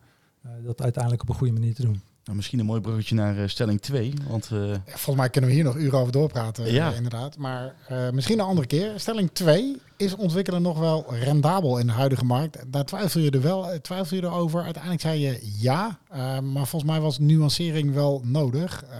dat 0.64 0.82
uiteindelijk 0.82 1.22
op 1.22 1.28
een 1.28 1.34
goede 1.34 1.52
manier 1.52 1.74
te 1.74 1.82
doen. 1.82 2.00
Nou, 2.28 2.40
misschien 2.40 2.58
een 2.58 2.66
mooi 2.66 2.80
bruggetje 2.80 3.14
naar 3.14 3.38
eh, 3.38 3.48
stelling 3.48 3.80
2. 3.80 4.12
Want 4.28 4.48
eh, 4.52 4.68
Ja, 4.68 4.80
volgens 4.86 5.16
mij 5.16 5.30
kunnen 5.30 5.50
we 5.50 5.56
hier 5.56 5.64
nog 5.64 5.76
uren 5.76 5.98
over 5.98 6.12
doorpraten, 6.12 6.64
eh, 6.64 6.72
Ja. 6.72 6.92
inderdaad. 6.92 7.36
Maar 7.38 7.74
eh, 7.88 8.10
misschien 8.10 8.38
een 8.38 8.44
andere 8.44 8.66
keer. 8.66 8.92
Stelling 9.00 9.30
2 9.32 9.76
is 9.96 10.16
ontwikkelen 10.16 10.62
nog 10.62 10.78
wel 10.78 11.14
rendabel 11.14 11.78
in 11.78 11.86
de 11.86 11.92
huidige 11.92 12.24
markt. 12.24 12.58
Daar 12.66 12.84
twijfel 12.84 13.20
je 13.20 13.30
er 13.30 13.40
wel 13.42 13.80
twijfel 13.80 14.16
je 14.16 14.22
erover. 14.22 14.62
Uiteindelijk 14.62 15.02
zei 15.02 15.20
je 15.20 15.52
ja, 15.58 15.98
eh, 16.10 16.18
maar 16.38 16.66
volgens 16.66 16.90
mij 16.90 17.00
was 17.00 17.18
nuancering 17.18 17.94
wel 17.94 18.20
nodig. 18.24 18.84
Eh, 18.84 18.98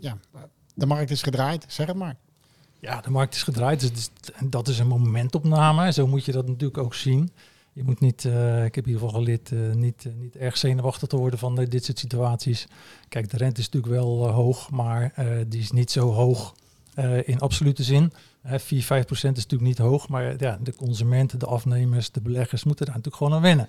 ja, 0.00 0.16
de 0.74 0.86
markt 0.86 1.10
is 1.10 1.22
gedraaid, 1.22 1.64
zeg 1.68 1.86
het 1.86 1.96
maar. 1.96 2.16
Ja, 2.80 3.00
de 3.00 3.10
markt 3.10 3.34
is 3.34 3.42
gedraaid. 3.42 3.80
Dus 3.94 4.08
dat 4.44 4.68
is 4.68 4.78
een 4.78 4.86
momentopname. 4.86 5.92
Zo 5.92 6.06
moet 6.06 6.24
je 6.24 6.32
dat 6.32 6.46
natuurlijk 6.46 6.78
ook 6.78 6.94
zien. 6.94 7.30
Je 7.78 7.84
moet 7.84 8.00
niet, 8.00 8.24
eh, 8.24 8.64
ik 8.64 8.74
heb 8.74 8.86
in 8.86 8.92
ieder 8.92 9.06
geval 9.06 9.20
geleerd, 9.20 9.52
eh, 9.52 9.58
niet, 9.74 10.04
eh, 10.06 10.12
niet 10.20 10.36
erg 10.36 10.56
zenuwachtig 10.56 11.08
te 11.08 11.16
worden 11.16 11.38
van 11.38 11.54
dit 11.54 11.84
soort 11.84 11.98
situaties. 11.98 12.66
Kijk, 13.08 13.30
de 13.30 13.36
rente 13.36 13.60
is 13.60 13.70
natuurlijk 13.70 14.02
wel 14.02 14.28
hoog, 14.28 14.70
maar 14.70 15.12
die 15.48 15.60
is 15.60 15.70
niet 15.70 15.90
zo 15.90 16.10
hoog 16.10 16.54
in 17.24 17.38
absolute 17.38 17.82
zin. 17.82 18.12
Hè, 18.40 18.58
4, 18.60 18.82
5 18.82 19.06
procent 19.06 19.36
is 19.36 19.42
natuurlijk 19.42 19.70
niet 19.70 19.86
hoog, 19.86 20.08
maar 20.08 20.34
ja, 20.38 20.58
de 20.62 20.74
consumenten, 20.74 21.38
de 21.38 21.46
afnemers, 21.46 22.10
de 22.10 22.20
beleggers 22.20 22.64
moeten 22.64 22.86
daar 22.86 22.94
natuurlijk 22.94 23.22
gewoon 23.22 23.38
aan 23.38 23.48
wennen. 23.48 23.68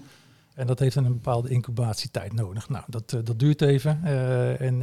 En 0.53 0.67
dat 0.67 0.79
heeft 0.79 0.95
een 0.95 1.03
bepaalde 1.03 1.49
incubatietijd 1.49 2.33
nodig. 2.33 2.69
Nou, 2.69 2.83
dat, 2.87 3.09
dat 3.09 3.39
duurt 3.39 3.61
even. 3.61 4.03
En 4.59 4.77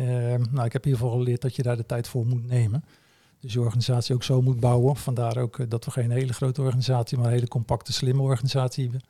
nou, 0.50 0.64
ik 0.64 0.72
heb 0.72 0.84
in 0.84 0.90
ieder 0.90 1.00
geval 1.00 1.18
geleerd 1.18 1.40
dat 1.40 1.56
je 1.56 1.62
daar 1.62 1.76
de 1.76 1.86
tijd 1.86 2.08
voor 2.08 2.26
moet 2.26 2.46
nemen. 2.46 2.84
Dus 3.40 3.52
je 3.52 3.60
organisatie 3.60 4.14
ook 4.14 4.22
zo 4.22 4.42
moet 4.42 4.60
bouwen. 4.60 4.96
Vandaar 4.96 5.36
ook 5.36 5.70
dat 5.70 5.84
we 5.84 5.90
geen 5.90 6.10
hele 6.10 6.32
grote 6.32 6.62
organisatie, 6.62 7.18
maar 7.18 7.26
een 7.26 7.32
hele 7.32 7.48
compacte, 7.48 7.92
slimme 7.92 8.22
organisatie 8.22 8.82
hebben. 8.82 9.02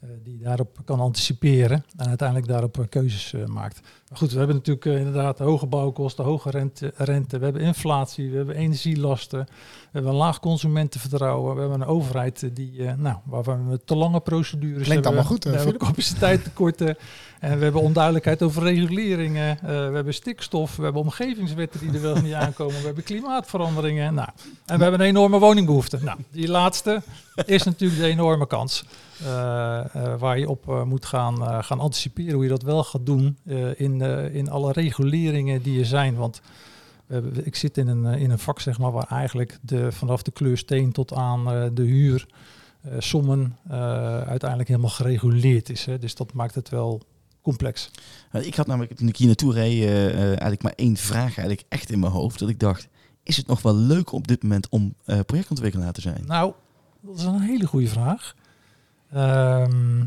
Eh, 0.00 0.08
die 0.24 0.38
daarop 0.38 0.78
kan 0.84 1.00
anticiperen 1.00 1.84
en 1.96 2.08
uiteindelijk 2.08 2.48
daarop 2.48 2.78
eh, 2.78 2.84
keuzes 2.88 3.32
eh, 3.32 3.44
maakt. 3.44 3.80
Maar 4.08 4.18
goed, 4.18 4.32
we 4.32 4.38
hebben 4.38 4.56
natuurlijk 4.56 4.84
inderdaad 4.84 5.38
hoge 5.38 5.66
bouwkosten, 5.66 6.24
hoge 6.24 6.50
rente, 6.50 6.92
rente. 6.96 7.38
We 7.38 7.44
hebben 7.44 7.62
inflatie, 7.62 8.30
we 8.30 8.36
hebben 8.36 8.54
energielasten. 8.54 9.38
We 9.38 9.88
hebben 9.92 10.10
een 10.10 10.18
laag 10.18 10.40
consumentenvertrouwen. 10.40 11.54
We 11.54 11.60
hebben 11.60 11.80
een 11.80 11.86
overheid 11.86 12.50
die, 12.52 12.82
nou, 12.82 13.16
waarvan 13.24 13.68
we 13.68 13.84
te 13.84 13.96
lange 13.96 14.20
procedures 14.20 14.82
Klinkt 14.82 15.04
hebben. 15.04 15.06
allemaal 15.12 15.24
goed, 15.24 15.44
eh, 15.44 15.50
we 15.50 15.56
hebben 15.56 15.74
Philip. 15.74 17.00
En 17.40 17.58
we 17.58 17.64
hebben 17.64 17.82
onduidelijkheid 17.82 18.42
over 18.42 18.62
reguleringen. 18.62 19.58
Eh, 19.58 19.66
we 19.66 19.94
hebben 19.94 20.14
stikstof. 20.14 20.76
We 20.76 20.82
hebben 20.82 21.02
omgevingswetten 21.02 21.80
die 21.80 21.92
er 21.92 22.00
wel 22.00 22.16
niet 22.16 22.32
aankomen. 22.32 22.76
We 22.76 22.86
hebben 22.86 23.04
klimaatveranderingen. 23.04 24.14
Nou, 24.14 24.28
en 24.66 24.76
we 24.76 24.82
hebben 24.82 25.00
een 25.00 25.06
enorme 25.06 25.38
woningbehoefte. 25.38 25.98
Nou, 26.02 26.18
die 26.30 26.48
laatste 26.48 27.02
is 27.46 27.62
natuurlijk 27.62 28.00
de 28.00 28.06
enorme 28.06 28.46
kans. 28.46 28.84
eh, 29.24 29.94
eh, 29.94 30.18
waar 30.18 30.38
je 30.38 30.48
op 30.48 30.84
moet 30.84 31.06
gaan, 31.06 31.64
gaan 31.64 31.80
anticiperen. 31.80 32.32
Hoe 32.32 32.42
je 32.42 32.48
dat 32.48 32.62
wel 32.62 32.84
gaat 32.84 33.06
doen 33.06 33.36
in, 33.76 34.00
in 34.32 34.50
alle 34.50 34.72
reguleringen 34.72 35.62
die 35.62 35.78
er 35.78 35.86
zijn. 35.86 36.14
Want 36.14 36.40
ik 37.42 37.56
zit 37.56 37.76
in 37.78 37.88
een, 37.88 38.04
in 38.04 38.30
een 38.30 38.38
vak 38.38 38.60
zeg 38.60 38.78
maar, 38.78 38.92
waar 38.92 39.06
eigenlijk 39.10 39.58
de, 39.60 39.92
vanaf 39.92 40.22
de 40.22 40.30
kleursteen 40.30 40.92
tot 40.92 41.12
aan 41.12 41.70
de 41.74 41.82
huur 41.82 42.26
sommen 42.98 43.56
uiteindelijk 44.26 44.68
helemaal 44.68 44.90
gereguleerd 44.90 45.70
is. 45.70 45.84
Hè. 45.84 45.98
Dus 45.98 46.14
dat 46.14 46.32
maakt 46.32 46.54
het 46.54 46.68
wel 46.68 47.02
complex. 47.48 47.90
Nou, 48.32 48.44
ik 48.44 48.54
had 48.54 48.66
namelijk 48.66 48.96
toen 48.96 49.08
ik 49.08 49.16
hier 49.16 49.26
naartoe 49.26 49.52
reed 49.52 49.82
eh, 49.82 50.08
eh, 50.08 50.26
eigenlijk 50.26 50.62
maar 50.62 50.72
één 50.76 50.96
vraag 50.96 51.38
eigenlijk 51.38 51.62
echt 51.68 51.90
in 51.90 51.98
mijn 51.98 52.12
hoofd. 52.12 52.38
Dat 52.38 52.48
ik 52.48 52.60
dacht, 52.60 52.88
is 53.22 53.36
het 53.36 53.46
nog 53.46 53.62
wel 53.62 53.74
leuk 53.74 54.12
op 54.12 54.28
dit 54.28 54.42
moment 54.42 54.68
om 54.68 54.94
eh, 55.04 55.20
projectontwikkelaar 55.26 55.92
te 55.92 56.00
zijn? 56.00 56.24
Nou, 56.26 56.52
dat 57.00 57.16
is 57.16 57.24
een 57.24 57.40
hele 57.40 57.66
goede 57.66 57.88
vraag. 57.88 58.34
Ehm, 59.12 60.04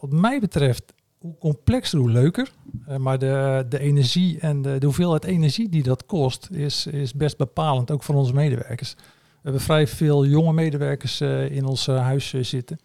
wat 0.00 0.10
mij 0.10 0.40
betreft, 0.40 0.92
hoe 1.18 1.38
complexer, 1.38 1.98
hoe 1.98 2.10
leuker. 2.10 2.52
Maar 2.98 3.18
de, 3.18 3.66
de 3.68 3.78
energie 3.78 4.38
en 4.40 4.62
de, 4.62 4.78
de 4.78 4.86
hoeveelheid 4.86 5.24
energie 5.24 5.68
die 5.68 5.82
dat 5.82 6.06
kost, 6.06 6.48
is, 6.50 6.86
is 6.86 7.14
best 7.14 7.36
bepalend, 7.36 7.90
ook 7.90 8.02
voor 8.02 8.14
onze 8.14 8.32
medewerkers. 8.34 8.94
We 8.94 9.40
hebben 9.42 9.60
vrij 9.60 9.86
veel 9.86 10.26
jonge 10.26 10.52
medewerkers 10.52 11.20
in 11.50 11.64
ons 11.64 11.86
huis 11.86 12.34
zitten. 12.40 12.78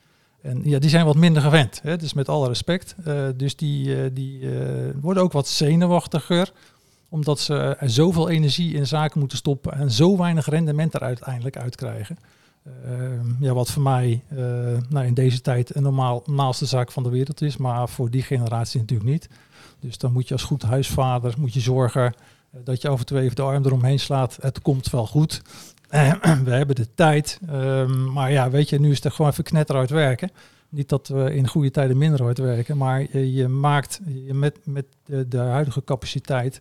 En 0.44 0.62
ja, 0.64 0.80
die 0.80 0.90
zijn 0.90 1.06
wat 1.06 1.16
minder 1.16 1.42
gewend. 1.42 1.80
Hè? 1.84 1.98
Dus 1.98 2.14
met 2.14 2.30
alle 2.30 2.48
respect. 2.48 2.96
Eh, 3.04 3.28
dus 3.36 3.56
die, 3.56 3.96
eh, 3.96 4.10
die 4.14 4.50
eh, 4.50 4.90
worden 5.02 5.24
ook 5.24 5.32
wat 5.32 5.48
zenuwachtiger 5.48 6.52
omdat 7.10 7.40
ze 7.40 7.78
zoveel 7.82 8.30
energie 8.30 8.74
in 8.74 8.88
zaken 8.88 9.20
moeten 9.20 9.38
stoppen 9.38 9.74
en 9.74 9.92
zo 9.92 10.18
weinig 10.18 10.50
rendement 10.50 10.94
er 10.94 11.02
uiteindelijk 11.02 11.58
uitkrijgen. 11.58 12.18
Ehm, 12.64 13.26
ja, 13.40 13.54
wat 13.54 13.72
voor 13.72 13.82
mij 13.82 14.24
nou, 14.90 15.06
in 15.06 15.14
deze 15.14 15.42
tijd 15.42 15.76
een 15.76 15.84
normaal 15.84 16.24
normaalste 16.26 16.66
zaak 16.66 16.92
van 16.92 17.04
de 17.04 17.10
wereld 17.10 17.42
is, 17.42 17.58
maar 17.58 17.90
voor 17.90 18.10
die 18.10 18.22
generatie 18.22 18.80
natuurlijk 18.80 19.10
niet. 19.10 19.30
Dus 19.80 19.98
dan 19.98 20.14
moet 20.14 20.28
je 20.28 20.34
als 20.34 20.44
goed 20.44 20.62
huisvader 20.62 21.34
moet 21.38 21.54
je 21.54 21.60
zorgen 21.60 22.14
dat 22.64 22.82
je 22.82 22.88
af 22.88 23.00
en 23.00 23.06
toe 23.06 23.20
even 23.20 23.36
de 23.36 23.42
arm 23.42 23.66
eromheen 23.66 24.00
slaat. 24.00 24.38
Het 24.42 24.62
komt 24.62 24.90
wel 24.90 25.08
goed. 25.08 25.42
Eh, 25.94 26.14
we 26.48 26.52
hebben 26.52 26.76
de 26.76 26.94
tijd. 26.96 27.40
Ehm, 27.48 28.12
maar 28.12 28.32
ja, 28.32 28.50
weet 28.50 28.70
je, 28.70 28.80
nu 28.80 28.92
is 28.92 29.04
het 29.04 29.14
gewoon 29.14 29.32
even 29.32 29.44
knetterhard 29.44 29.90
werken. 29.90 30.32
Niet 30.70 30.90
dat 30.90 31.08
we 31.08 31.34
in 31.34 31.48
goede 31.48 31.72
tijden 31.72 31.98
minder 31.98 32.22
hard 32.22 32.38
werken, 32.38 32.78
maar 32.78 33.18
je, 33.18 33.48
maakt 33.48 34.00
je 34.26 34.34
met, 34.34 34.60
met 34.64 34.86
de, 35.06 35.28
de 35.28 35.38
huidige 35.38 35.84
capaciteit 35.84 36.60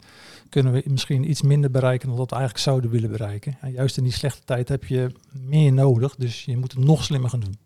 kunnen 0.48 0.72
we 0.72 0.82
misschien 0.86 1.30
iets 1.30 1.42
minder 1.42 1.70
bereiken 1.70 2.08
dan 2.08 2.16
wat 2.16 2.30
we 2.30 2.36
eigenlijk 2.36 2.64
zouden 2.64 2.90
willen 2.90 3.10
bereiken. 3.10 3.56
En 3.60 3.72
juist 3.72 3.96
in 3.96 4.02
die 4.02 4.12
slechte 4.12 4.44
tijd 4.44 4.68
heb 4.68 4.84
je 4.84 5.10
meer 5.32 5.72
nodig, 5.72 6.14
dus 6.16 6.44
je 6.44 6.56
moet 6.56 6.72
het 6.72 6.84
nog 6.84 7.04
slimmer 7.04 7.30
gaan 7.30 7.40
doen. 7.40 7.56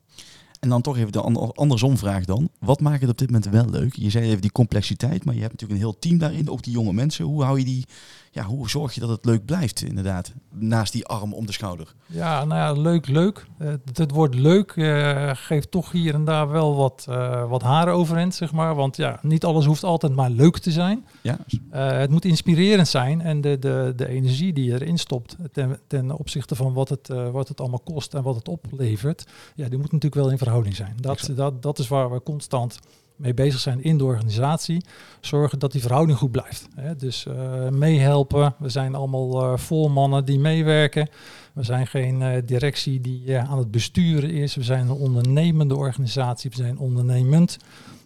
En 0.60 0.68
dan 0.68 0.82
toch 0.82 0.96
even 0.96 1.12
de 1.12 1.20
ander- 1.20 1.52
andersom 1.52 1.98
vraag 1.98 2.24
dan. 2.24 2.48
Wat 2.58 2.80
maakt 2.80 3.00
het 3.00 3.10
op 3.10 3.18
dit 3.18 3.30
moment 3.30 3.50
wel 3.50 3.70
leuk? 3.70 3.94
Je 3.94 4.10
zei 4.10 4.24
even 4.26 4.40
die 4.40 4.52
complexiteit, 4.52 5.24
maar 5.24 5.34
je 5.34 5.40
hebt 5.40 5.52
natuurlijk 5.52 5.80
een 5.80 5.86
heel 5.86 5.98
team 5.98 6.18
daarin. 6.18 6.50
Ook 6.50 6.62
die 6.62 6.72
jonge 6.72 6.92
mensen. 6.92 7.24
Hoe 7.24 7.42
hou 7.42 7.58
je 7.58 7.64
die... 7.64 7.84
Ja, 8.30 8.44
hoe 8.44 8.68
zorg 8.68 8.94
je 8.94 9.00
dat 9.00 9.08
het 9.08 9.24
leuk 9.24 9.44
blijft 9.44 9.82
inderdaad? 9.82 10.32
Naast 10.54 10.92
die 10.92 11.06
arm 11.06 11.32
om 11.32 11.46
de 11.46 11.52
schouder. 11.52 11.94
Ja, 12.06 12.44
nou 12.44 12.60
ja, 12.60 12.82
leuk, 12.82 13.06
leuk. 13.06 13.46
Eh, 13.58 13.68
het, 13.68 13.98
het 13.98 14.10
woord 14.10 14.34
leuk 14.34 14.70
eh, 14.70 15.30
geeft 15.34 15.70
toch 15.70 15.92
hier 15.92 16.14
en 16.14 16.24
daar 16.24 16.48
wel 16.50 16.76
wat, 16.76 17.06
eh, 17.08 17.48
wat 17.48 17.62
haren 17.62 17.94
overeind, 17.94 18.34
zeg 18.34 18.52
maar. 18.52 18.74
Want 18.74 18.96
ja, 18.96 19.18
niet 19.22 19.44
alles 19.44 19.64
hoeft 19.64 19.84
altijd 19.84 20.14
maar 20.14 20.30
leuk 20.30 20.58
te 20.58 20.70
zijn. 20.70 21.06
Ja, 21.22 21.38
het 21.70 22.10
moet 22.10 22.24
inspirerend 22.24 22.88
zijn 22.88 23.20
en 23.20 23.40
de, 23.40 23.58
de, 23.58 23.92
de 23.96 24.08
energie 24.08 24.52
die 24.52 24.64
je 24.64 24.72
erin 24.72 24.98
stopt 24.98 25.36
ten, 25.52 25.78
ten 25.86 26.18
opzichte 26.18 26.54
van 26.54 26.72
wat 26.72 26.88
het, 26.88 27.08
wat 27.32 27.48
het 27.48 27.60
allemaal 27.60 27.82
kost 27.84 28.14
en 28.14 28.22
wat 28.22 28.34
het 28.34 28.48
oplevert, 28.48 29.26
ja, 29.54 29.68
die 29.68 29.78
moet 29.78 29.92
natuurlijk 29.92 30.14
wel 30.14 30.30
in 30.30 30.38
verhouding 30.46 30.76
zijn. 30.76 30.96
Dat, 31.00 31.18
Exact. 31.18 31.36
dat, 31.36 31.62
dat 31.62 31.78
is 31.78 31.88
waar 31.88 32.12
we 32.12 32.22
constant 32.22 32.78
mee 33.16 33.34
bezig 33.34 33.60
zijn 33.60 33.82
in 33.82 33.98
de 33.98 34.04
organisatie. 34.04 34.84
Zorgen 35.20 35.58
dat 35.58 35.72
die 35.72 35.80
verhouding 35.80 36.18
goed 36.18 36.30
blijft. 36.30 36.68
Hè? 36.74 36.96
Dus 36.96 37.26
eh, 37.26 37.68
meehelpen. 37.68 38.54
We 38.58 38.68
zijn 38.68 38.94
allemaal 38.94 39.42
eh 39.42 39.58
volmannen 39.58 40.24
die 40.24 40.38
meewerken. 40.38 41.08
We 41.52 41.62
zijn 41.62 41.86
geen 41.86 42.22
eh, 42.22 42.42
directie 42.44 43.00
die 43.00 43.38
aan 43.38 43.58
het 43.58 43.70
besturen 43.70 44.30
is. 44.30 44.54
We 44.54 44.62
zijn 44.62 44.88
een 44.88 44.96
ondernemende 44.96 45.76
organisatie. 45.76 46.50
We 46.50 46.56
zijn 46.56 46.78
ondernemend. 46.78 47.56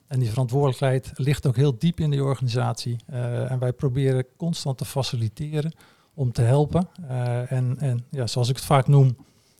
En 0.07 0.19
die 0.19 0.29
verantwoordelijkheid 0.29 1.11
ligt 1.15 1.47
ook 1.47 1.57
heel 1.57 1.79
diep 1.79 2.01
in 2.01 2.11
die 2.11 2.25
organisatie. 2.25 2.97
En 3.49 3.59
wij 3.59 3.73
proberen 3.73 4.25
constant 4.37 4.79
te 4.79 4.85
faciliteren 4.85 5.73
om 6.15 6.33
te 6.33 6.43
helpen. 6.43 6.89
En 7.49 7.77
en 7.79 8.05
ja, 8.11 8.27
zoals 8.27 8.49
ik 8.49 8.57
het 8.57 8.65
vaak 8.65 8.87
noem, 8.87 9.17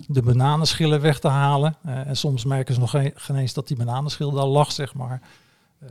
de 0.07 0.23
bananenschillen 0.23 1.01
weg 1.01 1.19
te 1.19 1.29
halen. 1.29 1.77
Eh, 1.85 2.07
en 2.07 2.17
soms 2.17 2.45
merken 2.45 2.75
ze 2.75 2.81
nog 2.81 2.91
geen, 2.91 3.37
eens 3.37 3.55
dat 3.55 3.69
die 3.69 3.77
bananenschil 3.77 4.31
daar 4.31 4.47
lag, 4.47 4.73
zeg 4.73 4.95
maar. 4.95 5.21
Eh, 5.79 5.89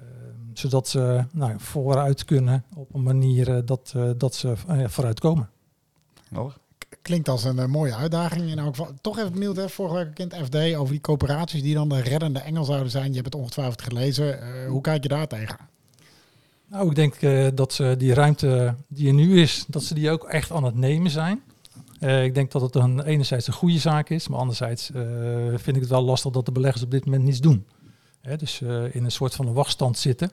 zodat 0.53 0.87
ze 0.87 1.25
nou, 1.31 1.51
ja, 1.51 1.59
vooruit 1.59 2.25
kunnen 2.25 2.63
op 2.75 2.93
een 2.93 3.03
manier 3.03 3.55
eh, 3.55 3.61
dat, 3.65 3.93
eh, 3.95 4.09
dat 4.17 4.35
ze 4.35 4.53
vooruit 4.87 5.19
komen. 5.19 5.49
hoor. 6.33 6.57
Klinkt 7.01 7.29
als 7.29 7.43
een 7.43 7.69
mooie 7.69 7.95
uitdaging. 7.95 8.49
In 8.49 8.59
elk 8.59 8.75
geval. 8.75 8.93
Toch 9.01 9.17
even 9.17 9.31
benieuwd, 9.31 9.55
hè, 9.55 9.69
vorige 9.69 9.95
week 9.95 10.17
het 10.17 10.35
FD, 10.43 10.75
over 10.75 10.91
die 10.91 11.01
coöperaties 11.01 11.61
die 11.61 11.73
dan 11.73 11.89
de 11.89 12.01
reddende 12.01 12.39
engel 12.39 12.63
zouden 12.63 12.91
zijn. 12.91 13.07
Je 13.07 13.13
hebt 13.13 13.25
het 13.25 13.35
ongetwijfeld 13.35 13.81
gelezen. 13.81 14.41
Eh, 14.41 14.69
hoe 14.69 14.81
kijk 14.81 15.03
je 15.03 15.09
daar 15.09 15.27
tegen? 15.27 15.57
Nou, 16.67 16.89
ik 16.89 16.95
denk 16.95 17.15
eh, 17.15 17.47
dat 17.53 17.73
ze 17.73 17.95
die 17.97 18.13
ruimte 18.13 18.75
die 18.87 19.07
er 19.07 19.13
nu 19.13 19.41
is, 19.41 19.65
dat 19.67 19.83
ze 19.83 19.93
die 19.93 20.11
ook 20.11 20.23
echt 20.23 20.51
aan 20.51 20.63
het 20.63 20.75
nemen 20.75 21.11
zijn. 21.11 21.41
Eh, 21.99 22.23
ik 22.23 22.33
denk 22.33 22.51
dat 22.51 22.61
het 22.61 22.75
een, 22.75 23.01
enerzijds 23.01 23.47
een 23.47 23.53
goede 23.53 23.79
zaak 23.79 24.09
is, 24.09 24.27
maar 24.27 24.39
anderzijds 24.39 24.91
eh, 24.91 25.03
vind 25.55 25.75
ik 25.75 25.81
het 25.81 25.89
wel 25.89 26.01
lastig 26.01 26.31
dat 26.31 26.45
de 26.45 26.51
beleggers 26.51 26.83
op 26.83 26.91
dit 26.91 27.05
moment 27.05 27.23
niets 27.23 27.39
doen. 27.39 27.65
Hè, 28.21 28.35
dus 28.35 28.61
eh, 28.61 28.95
in 28.95 29.03
een 29.03 29.11
soort 29.11 29.35
van 29.35 29.47
een 29.47 29.53
wachtstand 29.53 29.97
zitten, 29.97 30.31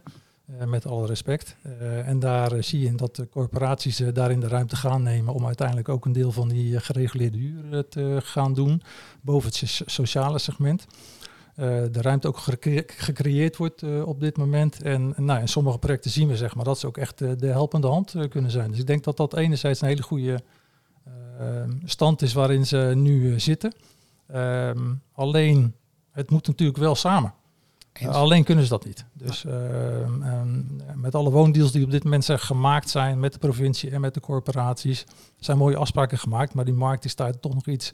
met 0.67 0.87
alle 0.87 1.07
respect. 1.07 1.57
En 2.05 2.19
daar 2.19 2.65
zie 2.65 2.81
je 2.81 2.87
in 2.87 2.97
dat 2.97 3.17
de 3.17 3.29
corporaties 3.29 3.97
daarin 4.13 4.41
de 4.41 4.49
ruimte 4.49 4.77
gaan 4.77 5.03
nemen 5.03 5.35
om 5.35 5.47
uiteindelijk 5.47 5.89
ook 5.89 6.05
een 6.05 6.13
deel 6.13 6.33
van 6.33 6.49
die 6.49 6.81
gereguleerde 6.81 7.39
huur 7.39 7.89
te 7.89 8.19
gaan 8.23 8.55
doen, 8.55 8.83
boven 9.21 9.49
het 9.49 9.69
so- 9.69 9.85
sociale 9.87 10.39
segment. 10.39 10.87
De 11.55 12.01
ruimte 12.01 12.29
ook 12.29 12.39
gecre- 12.39 12.85
gecreëerd 12.87 13.57
wordt 13.57 13.83
op 14.05 14.21
dit 14.21 14.37
moment. 14.37 14.83
En 14.83 15.15
nou, 15.17 15.41
in 15.41 15.49
sommige 15.49 15.79
projecten 15.79 16.11
zien 16.11 16.29
we 16.29 16.37
zeg 16.37 16.55
maar, 16.55 16.65
dat 16.65 16.79
ze 16.79 16.87
ook 16.87 16.99
echt 16.99 17.19
de 17.19 17.47
helpende 17.47 17.87
hand 17.87 18.15
kunnen 18.29 18.51
zijn. 18.51 18.71
Dus 18.71 18.81
ik 18.81 18.87
denk 18.87 19.05
dat 19.05 19.17
dat 19.17 19.37
enerzijds 19.37 19.81
een 19.81 19.89
hele 19.89 20.03
goede 20.03 20.41
stand 21.85 22.23
is 22.23 22.33
waarin 22.33 22.67
ze 22.67 22.93
nu 22.95 23.33
eh, 23.33 23.39
zitten. 23.39 23.73
Ehm, 24.27 24.95
alleen, 25.13 25.75
het 26.11 26.31
moet 26.31 26.47
natuurlijk 26.47 26.79
wel 26.79 26.95
samen. 26.95 27.35
Uh, 28.03 28.09
alleen 28.09 28.45
kunnen 28.45 28.65
ze 28.65 28.71
dat 28.71 28.85
niet. 28.85 29.05
Dus, 29.13 29.45
ehm, 29.45 30.23
ehm, 30.23 30.63
met 30.95 31.15
alle 31.15 31.31
woondeals 31.31 31.73
die 31.73 31.85
op 31.85 31.91
dit 31.91 32.05
moment 32.05 32.25
zijn 32.25 32.39
gemaakt 32.39 32.91
zijn 32.91 33.21
met 33.21 33.33
de 33.33 33.39
provincie 33.39 33.91
en 33.91 34.01
met 34.01 34.15
de 34.15 34.21
corporaties, 34.21 35.05
zijn 35.39 35.59
mooie 35.59 35.77
afspraken 35.77 36.19
gemaakt, 36.19 36.55
maar 36.55 36.65
die 36.65 36.75
markt 36.75 37.05
is 37.05 37.17
daar 37.17 37.41
toch 37.41 37.55
nog 37.55 37.67
iets 37.67 37.93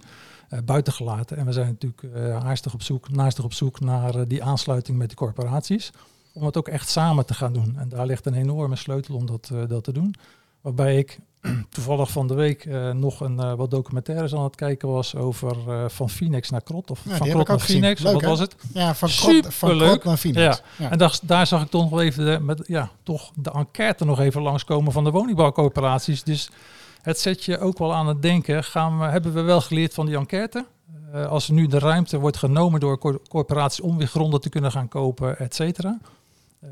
uh, 0.51 0.59
buiten 0.65 0.93
gelaten. 0.93 1.37
En 1.37 1.47
we 1.47 1.53
zijn 1.53 1.79
natuurlijk 1.81 2.43
haastig 2.43 2.75
op 2.75 2.83
zoek, 2.83 3.11
naastig 3.11 3.45
op 3.45 3.53
zoek 3.53 3.81
naar 3.81 4.29
die 4.29 4.45
aansluiting 4.45 4.99
met 4.99 5.11
de 5.11 5.17
corporaties, 5.17 5.91
om 6.33 6.45
het 6.45 6.57
ook 6.57 6.69
echt 6.69 6.89
samen 6.89 7.27
te 7.27 7.35
gaan 7.35 7.53
doen. 7.53 7.77
En 7.77 7.89
daar 7.89 8.07
ligt 8.07 8.27
een 8.27 8.35
enorme 8.35 8.77
sleutel 8.77 9.15
om 9.15 9.27
dat, 9.27 9.51
dat 9.69 9.85
te 9.85 9.93
doen. 9.93 10.15
Waarbij 10.61 10.99
ik 10.99 11.21
toevallig 11.69 12.11
van 12.11 12.27
de 12.27 12.35
week 12.35 12.65
uh, 12.65 12.91
nog 12.91 13.21
een 13.21 13.37
uh, 13.37 13.55
wat 13.55 13.71
documentaires 13.71 14.35
aan 14.35 14.45
het 14.45 14.55
kijken 14.55 14.89
was 14.89 15.17
over 15.17 15.57
uh, 15.69 15.85
van 15.89 16.11
Phoenix 16.11 16.51
naar 16.51 16.63
Krot. 16.63 16.91
Of 16.91 17.01
ja, 17.05 17.17
van 17.17 17.29
Krot 17.29 17.49
naar 17.49 17.59
Phoenix. 17.59 18.01
Leuk, 18.01 18.13
wat 18.13 18.23
was 18.23 18.41
het? 18.41 18.57
Ja, 18.75 18.95
van 18.95 19.09
Krot, 19.09 19.55
van 19.55 19.79
Krot 19.79 20.05
naar 20.05 20.17
Phoenix. 20.17 20.45
Ja. 20.45 20.85
ja. 20.85 20.91
En 20.91 20.99
daar, 20.99 21.19
daar 21.23 21.47
zag 21.47 21.63
ik 21.63 21.71
toch 21.71 21.91
nog 21.91 22.01
even 22.01 22.25
de, 22.25 22.39
met, 22.41 22.63
ja, 22.67 22.91
toch 23.03 23.31
de 23.35 23.51
enquête 23.51 24.05
nog 24.05 24.21
even 24.21 24.43
langskomen 24.43 24.93
van 24.93 25.05
de 25.05 25.11
woningbouwcoöperaties. 25.11 26.23
Dus 26.23 26.51
het 27.03 27.21
zet 27.21 27.45
je 27.45 27.59
ook 27.59 27.79
wel 27.79 27.95
aan 27.95 28.07
het 28.07 28.23
denken. 28.23 28.65
Gaan 28.65 28.99
we, 28.99 29.05
hebben 29.05 29.33
we 29.33 29.41
wel 29.41 29.61
geleerd 29.61 29.95
van 29.95 30.07
die 30.07 30.17
enquête? 30.17 30.67
als 31.29 31.49
nu 31.49 31.67
de 31.67 31.79
ruimte 31.79 32.19
wordt 32.19 32.37
genomen 32.37 32.81
door 32.81 32.99
cor 32.99 33.21
corporaties 33.29 33.81
om 33.81 33.99
weer 33.99 34.07
gronden 34.07 34.41
te 34.41 34.49
kunnen 34.49 34.73
gaan 34.73 34.89
kopen, 34.89 35.39
et 35.39 35.55
cetera. 35.55 35.99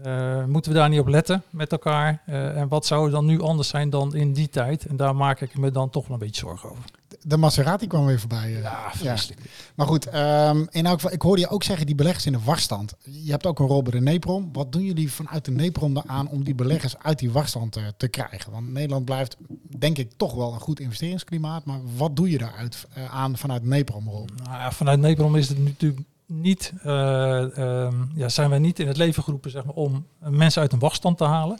Uh, 0.06 0.44
moeten 0.44 0.73
we 0.73 0.78
daar 0.78 0.88
niet 0.88 1.00
op 1.00 1.09
letten 1.09 1.42
met 1.50 1.73
elkaar? 1.73 2.23
Uh, 2.28 2.56
en 2.56 2.68
wat 2.68 2.87
zou 2.87 3.04
er 3.04 3.11
dan 3.11 3.26
nu 3.26 3.40
anders 3.40 3.68
zijn 3.68 3.90
dan 3.90 4.14
in 4.14 4.32
die 4.32 4.49
tijd? 4.49 4.87
En 4.87 4.97
daar 4.97 5.16
maak 5.16 5.40
ik 5.40 5.59
me 5.59 5.70
dan 5.70 5.90
toch 5.90 6.06
wel 6.06 6.12
een 6.12 6.23
beetje 6.23 6.40
zorgen 6.40 6.70
over. 6.70 6.85
De 7.23 7.37
Maserati 7.37 7.87
kwam 7.87 8.06
weer 8.06 8.20
voorbij. 8.20 8.50
Uh, 8.50 8.62
ja, 8.62 8.90
vreselijk. 8.94 9.40
Ja. 9.42 9.50
Maar 9.75 9.87
goed, 9.87 10.14
um, 10.14 10.66
in 10.70 10.87
elk 10.87 10.94
geval, 10.94 11.12
ik 11.12 11.23
hoorde 11.23 11.40
je 11.40 11.49
ook 11.49 11.62
zeggen, 11.62 11.87
die 11.87 11.94
beleggers 11.94 12.26
in 12.26 12.32
de 12.32 12.40
wachtstand. 12.44 12.94
Je 13.02 13.30
hebt 13.30 13.47
ook 13.47 13.59
een 13.59 13.66
rol 13.66 13.82
bij 13.82 13.92
de 13.92 14.00
NEPROM. 14.00 14.49
Wat 14.52 14.73
doen 14.73 14.85
jullie 14.85 15.12
vanuit 15.12 15.44
de 15.44 15.50
NEPROM 15.50 16.02
aan 16.06 16.28
om 16.28 16.44
die 16.44 16.54
beleggers 16.54 16.99
uit 16.99 17.18
die 17.18 17.30
wachtstand 17.30 17.73
te, 17.73 17.92
te 17.97 18.09
krijgen? 18.09 18.52
Want 18.52 18.73
Nederland 18.73 19.04
blijft, 19.04 19.37
denk 19.78 19.99
ik, 19.99 20.12
toch 20.16 20.35
wel 20.35 20.52
een 20.52 20.61
goed 20.61 20.80
investeringsklimaat. 20.80 21.64
Maar 21.64 21.80
wat 21.97 22.16
doe 22.16 22.30
je 22.30 22.38
daaruit 22.38 22.87
aan 23.11 23.37
vanuit 23.37 23.64
NEPROM-rol? 23.64 24.26
Nou 24.44 24.59
ja, 24.59 24.73
vanuit 24.73 25.00
NEPROM 25.00 25.37
is 25.37 25.49
het 25.49 25.59
natuurlijk 25.59 26.02
niet, 26.30 26.72
uh, 26.87 27.44
uh, 27.58 27.88
ja, 28.14 28.28
zijn 28.28 28.50
wij 28.50 28.58
niet 28.58 28.78
in 28.78 28.87
het 28.87 28.96
leven 28.96 29.22
geroepen 29.22 29.50
zeg 29.50 29.64
maar, 29.64 29.75
om 29.75 30.06
mensen 30.18 30.62
uit 30.62 30.72
een 30.72 30.78
wachtstand 30.78 31.18
te 31.18 31.25
halen. 31.25 31.58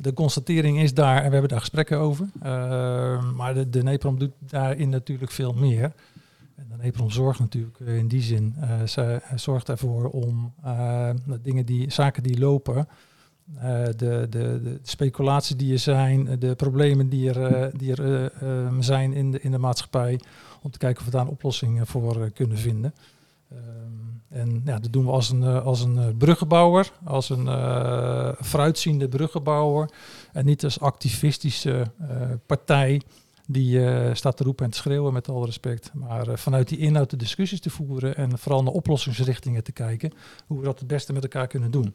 De 0.00 0.12
constatering 0.12 0.80
is 0.80 0.94
daar, 0.94 1.16
en 1.16 1.26
we 1.26 1.32
hebben 1.32 1.48
daar 1.48 1.60
gesprekken 1.60 1.98
over, 1.98 2.28
uh, 2.42 3.32
maar 3.32 3.54
de, 3.54 3.70
de 3.70 3.82
NEPROM 3.82 4.18
doet 4.18 4.32
daarin 4.38 4.88
natuurlijk 4.88 5.30
veel 5.30 5.52
meer. 5.52 5.92
En 6.54 6.66
de 6.68 6.82
NEPROM 6.82 7.10
zorgt 7.10 7.40
natuurlijk 7.40 7.78
in 7.78 8.08
die 8.08 8.22
zin, 8.22 8.54
ze 8.86 9.20
zorgt 9.34 9.68
ervoor 9.68 10.08
om 10.08 10.54
dingen 11.42 11.66
die, 11.66 11.90
zaken 11.90 12.22
die 12.22 12.38
lopen, 12.38 12.88
de, 13.96 13.96
de, 13.96 14.26
de, 14.30 14.78
speculaties 14.82 15.56
die 15.56 15.72
er 15.72 15.78
zijn, 15.78 16.38
de 16.38 16.54
problemen 16.54 17.08
die 17.08 17.32
er, 17.32 17.70
die 17.78 17.94
er 17.94 18.32
zijn 18.80 19.12
in 19.12 19.30
de, 19.30 19.40
in 19.40 19.50
de 19.50 19.58
maatschappij, 19.58 20.20
om 20.62 20.70
te 20.70 20.78
kijken 20.78 21.00
of 21.00 21.04
we 21.06 21.10
daar 21.10 21.22
een 21.22 21.32
oplossing 21.32 21.88
voor 21.88 22.30
kunnen 22.30 22.58
vinden. 22.58 22.94
Um, 23.52 24.22
en 24.28 24.62
ja, 24.64 24.78
dat 24.78 24.92
doen 24.92 25.04
we 25.04 25.10
als 25.10 25.30
een, 25.30 25.42
als 25.44 25.80
een 25.80 26.16
bruggenbouwer, 26.16 26.92
als 27.04 27.30
een 27.30 27.46
uh, 27.46 28.32
vooruitziende 28.38 29.08
bruggenbouwer. 29.08 29.90
En 30.32 30.44
niet 30.44 30.64
als 30.64 30.80
activistische 30.80 31.92
partij 32.46 33.00
die 33.46 33.80
staat 34.14 34.36
te 34.36 34.44
roepen 34.44 34.64
en 34.64 34.70
te 34.70 34.78
schreeuwen 34.78 35.12
met 35.12 35.28
alle 35.28 35.46
respect. 35.46 35.90
Maar 35.94 36.38
vanuit 36.38 36.68
die 36.68 36.78
inhoud 36.78 37.10
de 37.10 37.16
discussies 37.16 37.60
te 37.60 37.70
voeren 37.70 38.16
en 38.16 38.38
vooral 38.38 38.62
naar 38.62 38.72
oplossingsrichtingen 38.72 39.64
te 39.64 39.72
kijken. 39.72 40.12
Hoe 40.46 40.58
we 40.58 40.64
dat 40.64 40.78
het 40.78 40.88
beste 40.88 41.12
met 41.12 41.22
elkaar 41.22 41.46
kunnen 41.46 41.70
doen. 41.70 41.94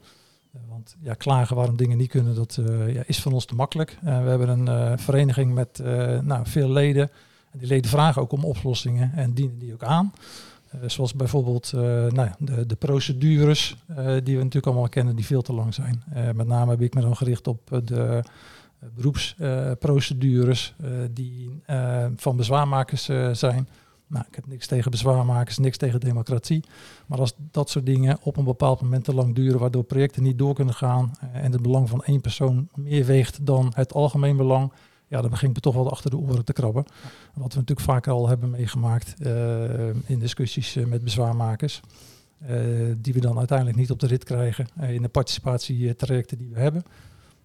want 0.69 0.95
ja, 1.01 1.13
klagen 1.13 1.55
waarom 1.55 1.77
dingen 1.77 1.97
niet 1.97 2.09
kunnen, 2.09 2.35
dat 2.35 2.59
ja, 2.87 3.03
is 3.05 3.21
van 3.21 3.33
ons 3.33 3.45
te 3.45 3.55
makkelijk. 3.55 3.97
we 4.01 4.09
hebben 4.09 4.67
een 4.67 4.99
vereniging 4.99 5.53
met 5.53 5.81
nou, 6.23 6.39
veel 6.43 6.69
leden. 6.69 7.09
En 7.51 7.59
die 7.59 7.67
leden 7.67 7.89
vragen 7.89 8.21
ook 8.21 8.31
om 8.31 8.45
oplossingen 8.45 9.11
en 9.15 9.33
dienen 9.33 9.59
die 9.59 9.73
ook 9.73 9.83
aan. 9.83 10.13
Uh, 10.75 10.89
zoals 10.89 11.13
bijvoorbeeld 11.13 11.71
uh, 11.75 11.81
nou 12.05 12.29
de, 12.39 12.65
de, 12.65 12.75
procedures 12.75 13.75
uh, 13.89 13.95
die 13.97 14.35
we 14.37 14.43
natuurlijk 14.43 14.65
allemaal 14.65 14.89
kennen, 14.89 15.15
die 15.15 15.25
veel 15.25 15.41
te 15.41 15.53
lang 15.53 15.73
zijn. 15.73 16.03
met 16.35 16.47
name 16.47 16.71
heb 16.71 16.81
ik 16.81 16.93
me 16.93 17.01
dan 17.01 17.15
gericht 17.15 17.47
op 17.47 17.81
de 17.83 18.23
beroepsprocedures 18.95 20.75
die 21.11 21.61
van 22.15 22.37
bezwaarmakers 22.37 23.03
zijn. 23.31 23.67
Nou, 24.07 24.25
ik 24.27 24.35
heb 24.35 24.47
niks 24.47 24.67
tegen 24.67 24.91
bezwaarmakers, 24.91 25.57
niks 25.57 25.77
tegen 25.77 25.99
democratie. 25.99 26.63
Maar 27.05 27.19
als 27.19 27.33
dat 27.51 27.69
soort 27.69 27.85
dingen 27.85 28.17
op 28.21 28.37
een 28.37 28.43
bepaald 28.43 28.81
moment 28.81 29.03
te 29.03 29.13
lang 29.13 29.35
duren, 29.35 29.59
waardoor 29.59 29.83
projecten 29.83 30.23
niet 30.23 30.37
door 30.37 30.53
kunnen 30.53 30.73
gaan 30.73 31.11
en 31.33 31.51
het 31.51 31.61
belang 31.61 31.89
van 31.89 32.03
één 32.03 32.21
persoon 32.21 32.67
meer 32.75 33.05
weegt 33.05 33.45
dan 33.45 33.71
het 33.75 33.93
algemeen 33.93 34.37
belang, 34.37 34.71
ja, 35.13 35.21
dan 35.21 35.29
begint 35.29 35.53
me 35.53 35.59
toch 35.59 35.75
wel 35.75 35.91
achter 35.91 36.09
de 36.09 36.17
oren 36.17 36.45
te 36.45 36.53
krabben. 36.53 36.85
Wat 37.33 37.53
we 37.53 37.59
natuurlijk 37.59 37.79
vaker 37.79 38.11
al 38.11 38.27
hebben 38.27 38.49
meegemaakt 38.49 39.15
uh, 39.19 39.89
in 39.89 40.19
discussies 40.19 40.75
uh, 40.75 40.85
met 40.85 41.03
bezwaarmakers. 41.03 41.81
Uh, 42.49 42.95
die 42.97 43.13
we 43.13 43.19
dan 43.19 43.37
uiteindelijk 43.37 43.77
niet 43.77 43.91
op 43.91 43.99
de 43.99 44.07
rit 44.07 44.23
krijgen 44.23 44.67
in 44.81 45.01
de 45.01 45.07
participatietrajecten 45.07 46.37
die 46.37 46.49
we 46.53 46.59
hebben. 46.59 46.83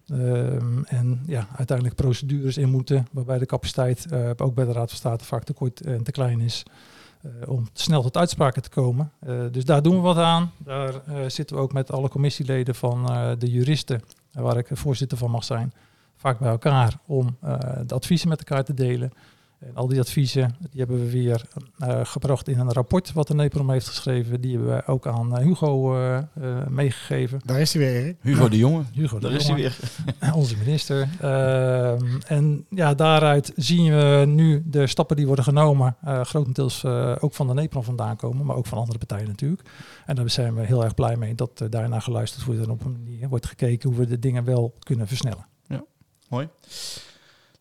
Ehm, 0.07 0.83
en 0.83 1.21
ja, 1.25 1.47
uiteindelijk 1.55 1.97
procedures 1.97 2.57
in 2.57 2.69
moeten 2.69 3.07
waarbij 3.11 3.37
de 3.37 3.45
capaciteit 3.45 4.07
ook 4.37 4.53
bij 4.53 4.65
de 4.65 4.71
Raad 4.71 4.89
van 4.89 4.97
State 4.97 5.25
vaak 5.25 5.43
te 5.43 5.53
kort 5.53 5.81
en 5.81 6.03
te 6.03 6.11
klein 6.11 6.41
is. 6.41 6.63
om 7.47 7.69
snel 7.73 8.01
tot 8.01 8.17
uitspraken 8.17 8.61
te 8.61 8.69
komen. 8.69 9.11
dus 9.51 9.65
daar 9.65 9.81
doen 9.81 9.95
we 9.95 10.01
wat 10.01 10.17
aan. 10.17 10.51
Daar 10.57 10.93
zitten 11.27 11.55
we 11.55 11.61
ook 11.61 11.73
met 11.73 11.91
alle 11.91 12.09
commissieleden 12.09 12.75
van 12.75 13.05
de 13.39 13.51
juristen, 13.51 14.01
waar 14.31 14.57
ik 14.57 14.67
voorzitter 14.71 15.17
van 15.17 15.31
mag 15.31 15.43
zijn 15.43 15.73
vaak 16.19 16.39
bij 16.39 16.49
elkaar 16.49 16.99
om 17.05 17.37
uh, 17.43 17.57
de 17.85 17.93
adviezen 17.93 18.29
met 18.29 18.39
elkaar 18.39 18.63
te 18.63 18.73
delen. 18.73 19.11
En 19.59 19.75
al 19.75 19.87
die 19.87 19.99
adviezen 19.99 20.55
die 20.59 20.79
hebben 20.79 20.99
we 20.99 21.11
weer 21.11 21.45
uh, 21.79 21.99
gebracht 22.03 22.47
in 22.47 22.59
een 22.59 22.71
rapport 22.71 23.13
wat 23.13 23.27
de 23.27 23.33
NEPROM 23.33 23.71
heeft 23.71 23.87
geschreven. 23.87 24.41
Die 24.41 24.55
hebben 24.55 24.75
we 24.75 24.85
ook 24.85 25.07
aan 25.07 25.31
uh, 25.31 25.37
Hugo 25.37 25.95
meegegeven. 26.69 27.39
Daar 27.45 27.59
is 27.59 27.73
hij 27.73 27.81
weer. 27.81 28.15
Hugo 28.21 28.49
de 28.49 28.57
Jonge. 28.57 28.83
Hugo 28.93 29.19
de 29.19 29.27
Daar 29.27 29.35
is 29.35 29.47
hij 29.47 29.55
weer. 29.55 29.77
Onze 30.33 30.57
minister. 30.57 31.09
Ehm, 31.19 32.05
en 32.27 32.65
ja, 32.69 32.93
daaruit 32.93 33.51
zien 33.55 33.95
we 33.95 34.23
nu 34.27 34.63
de 34.65 34.87
stappen 34.87 35.15
die 35.15 35.27
worden 35.27 35.45
genomen. 35.45 35.95
grotendeels 36.23 36.85
ook 37.19 37.33
van 37.33 37.47
de 37.47 37.53
NEPROM 37.53 37.83
vandaan 37.83 38.15
komen, 38.15 38.45
maar 38.45 38.55
ook 38.55 38.65
van 38.65 38.77
andere 38.77 38.97
partijen 38.97 39.27
natuurlijk. 39.27 39.61
En 40.05 40.15
daar 40.15 40.29
zijn 40.29 40.55
we 40.55 40.65
heel 40.65 40.83
erg 40.83 40.93
blij 40.93 41.15
mee 41.15 41.35
dat 41.35 41.63
daarna 41.69 41.99
geluisterd 41.99 42.45
wordt 42.45 42.61
en 42.61 42.69
op 42.69 42.85
een 42.85 42.91
manier 43.03 43.29
wordt 43.29 43.45
gekeken 43.45 43.89
hoe 43.89 43.99
we 43.99 44.07
de 44.07 44.19
dingen 44.19 44.43
wel 44.43 44.73
kunnen 44.79 45.07
versnellen. 45.07 45.48
Mooi. 46.29 46.47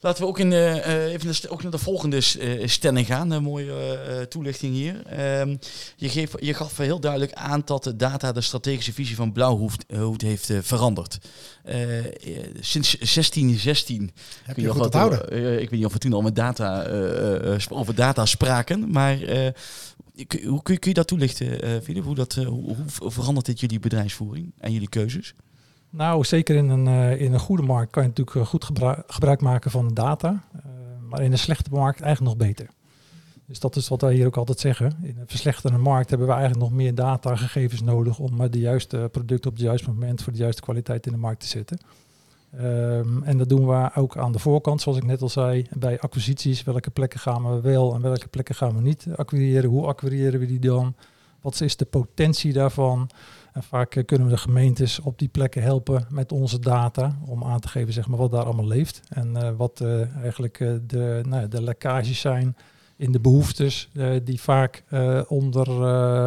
Laten 0.00 0.22
we 0.22 0.28
ook, 0.28 0.38
in, 0.38 0.50
uh, 0.50 1.12
even 1.12 1.32
de, 1.40 1.48
ook 1.48 1.62
naar 1.62 1.70
de 1.70 1.78
volgende 1.78 2.16
uh, 2.16 2.66
stelling 2.66 3.06
gaan. 3.06 3.30
Een 3.30 3.42
mooie 3.42 3.98
uh, 4.08 4.22
toelichting 4.22 4.74
hier. 4.74 4.94
Uh, 4.94 5.56
je, 5.96 6.08
geef, 6.08 6.32
je 6.40 6.54
gaf 6.54 6.76
heel 6.76 7.00
duidelijk 7.00 7.32
aan 7.32 7.62
dat 7.64 7.84
de 7.84 7.96
data 7.96 8.32
de 8.32 8.40
strategische 8.40 8.92
visie 8.92 9.16
van 9.16 9.32
Blauwhoed 9.32 10.22
heeft 10.22 10.52
veranderd. 10.60 11.18
sinds 12.60 12.98
1616. 12.98 14.10
Heb 14.42 14.56
je, 14.56 14.62
je 14.62 14.68
goed 14.68 14.92
wat, 14.92 15.32
ik 15.32 15.70
weet 15.70 15.70
niet 15.70 15.84
of 15.84 15.92
we 15.92 15.98
toen 15.98 16.12
al 16.12 16.22
met 16.22 16.36
data, 16.36 16.86
over 17.68 17.94
data 17.94 18.26
spraken. 18.26 18.90
Maar 18.90 19.18
hoe 20.44 20.62
kun 20.62 20.74
je, 20.74 20.78
kun 20.78 20.88
je 20.88 20.94
dat 20.94 21.06
toelichten, 21.06 21.82
Filip? 21.82 22.04
Hoe, 22.04 22.14
dat, 22.14 22.34
hoe, 22.34 22.76
hoe 22.98 23.10
verandert 23.10 23.46
dit 23.46 23.60
jullie 23.60 23.80
bedrijfsvoering 23.80 24.52
en 24.58 24.72
jullie 24.72 24.88
keuzes? 24.88 25.34
Nou, 25.98 26.24
zeker 26.24 26.56
in 26.56 26.68
een, 26.68 26.86
uh, 26.86 27.20
in 27.20 27.32
een 27.32 27.40
goede 27.40 27.62
markt 27.62 27.90
kan 27.90 28.02
je 28.02 28.08
natuurlijk 28.08 28.48
goed 28.48 28.64
gebruik, 29.06 29.40
maken 29.40 29.70
van 29.70 29.94
data. 29.94 30.44
Uh, 30.56 30.62
maar 31.08 31.22
in 31.22 31.32
een 31.32 31.38
slechte 31.38 31.70
markt 31.70 32.00
eigenlijk 32.00 32.38
nog 32.38 32.48
beter. 32.48 32.68
Dus 33.46 33.60
dat 33.60 33.76
is 33.76 33.88
wat 33.88 34.00
wij 34.00 34.14
hier 34.14 34.26
ook 34.26 34.36
altijd 34.36 34.60
zeggen. 34.60 34.98
In 35.02 35.16
een 35.18 35.28
verslechterende 35.28 35.82
markt 35.82 36.08
hebben 36.08 36.26
we 36.26 36.32
eigenlijk 36.32 36.62
nog 36.62 36.72
meer 36.72 36.94
datagegevens 36.94 37.82
nodig 37.82 38.18
om 38.18 38.50
de 38.50 38.58
juiste 38.58 39.08
producten 39.12 39.50
op 39.50 39.56
het 39.56 39.66
juiste 39.66 39.88
moment 39.88 40.22
voor 40.22 40.32
de 40.32 40.38
juiste 40.38 40.62
kwaliteit 40.62 41.06
in 41.06 41.12
de 41.12 41.18
markt 41.18 41.40
te 41.40 41.46
zetten. 41.46 41.78
Um, 42.60 43.22
en 43.22 43.38
dat 43.38 43.48
doen 43.48 43.66
we 43.66 43.90
ook 43.94 44.16
aan 44.16 44.32
de 44.32 44.38
voorkant, 44.38 44.80
zoals 44.80 44.98
ik 44.98 45.04
net 45.04 45.22
al 45.22 45.28
zei, 45.28 45.66
bij 45.72 46.00
acquisities. 46.00 46.62
Welke 46.62 46.90
plekken 46.90 47.20
gaan 47.20 47.54
we 47.54 47.60
wel 47.60 47.94
en 47.94 48.00
welke 48.00 48.28
plekken 48.28 48.54
gaan 48.54 48.74
we 48.74 48.80
niet 48.80 49.06
acquireren? 49.16 49.70
Hoe 49.70 49.86
acquireren 49.86 50.40
we 50.40 50.46
die 50.46 50.60
dan? 50.60 50.94
Wat 51.40 51.60
is 51.60 51.76
de 51.76 51.84
potentie 51.84 52.52
daarvan? 52.52 53.10
Vaak 53.60 53.94
eh, 53.94 54.04
kunnen 54.04 54.26
we 54.26 54.32
de 54.32 54.40
gemeentes 54.40 55.00
op 55.00 55.18
die 55.18 55.28
plekken 55.28 55.62
helpen 55.62 56.06
met 56.10 56.32
onze 56.32 56.58
data 56.58 57.18
om 57.26 57.44
aan 57.44 57.60
te 57.60 57.68
geven 57.68 57.92
zeg 57.92 58.08
maar, 58.08 58.18
wat 58.18 58.30
daar 58.30 58.44
allemaal 58.44 58.66
leeft. 58.66 59.00
En 59.08 59.34
uh, 59.36 59.50
wat 59.56 59.80
uh, 59.82 60.16
eigenlijk 60.16 60.58
de, 60.86 61.22
nou, 61.28 61.48
de 61.48 61.62
lekkages 61.62 62.20
zijn 62.20 62.56
in 62.96 63.12
de 63.12 63.20
behoeftes 63.20 63.90
die 64.24 64.40
vaak 64.40 64.84
onder, 65.28 65.68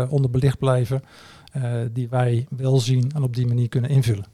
onderbelicht 0.09 0.59
blijven, 0.59 1.03
die 1.91 2.09
wij 2.09 2.47
wel 2.49 2.79
zien 2.79 3.11
en 3.15 3.23
op 3.23 3.35
die 3.35 3.47
manier 3.47 3.69
kunnen 3.69 3.89
invullen. 3.89 4.25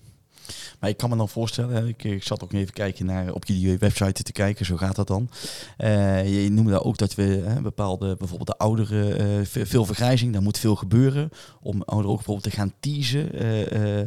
Maar 0.79 0.89
ik 0.89 0.97
kan 0.97 1.09
me 1.09 1.15
dan 1.17 1.29
voorstellen, 1.29 1.87
ik, 1.87 2.03
ik 2.03 2.23
zat 2.23 2.43
ook 2.43 2.53
even 2.53 2.73
kijken 2.73 3.05
naar 3.05 3.33
op 3.33 3.45
jullie 3.45 3.77
website 3.77 4.23
te 4.23 4.31
kijken, 4.31 4.65
zo 4.65 4.77
gaat 4.77 4.95
dat 4.95 5.07
dan. 5.07 5.29
Eh, 5.77 6.43
je 6.43 6.49
noemde 6.49 6.83
ook 6.83 6.97
dat 6.97 7.15
we 7.15 7.23
hè, 7.23 7.61
bepaalde, 7.61 8.15
bijvoorbeeld 8.15 8.47
de 8.49 8.57
ouderen, 8.57 9.19
eh, 9.19 9.45
ve- 9.45 9.65
veel 9.65 9.85
vergrijzing, 9.85 10.33
daar 10.33 10.41
moet 10.41 10.57
veel 10.57 10.75
gebeuren 10.75 11.29
om 11.61 11.81
ouderen 11.81 12.11
ook 12.11 12.15
bijvoorbeeld 12.17 12.49
te 12.53 12.59
gaan 12.59 12.73
teasen. 12.79 13.33
Eh, 13.33 14.05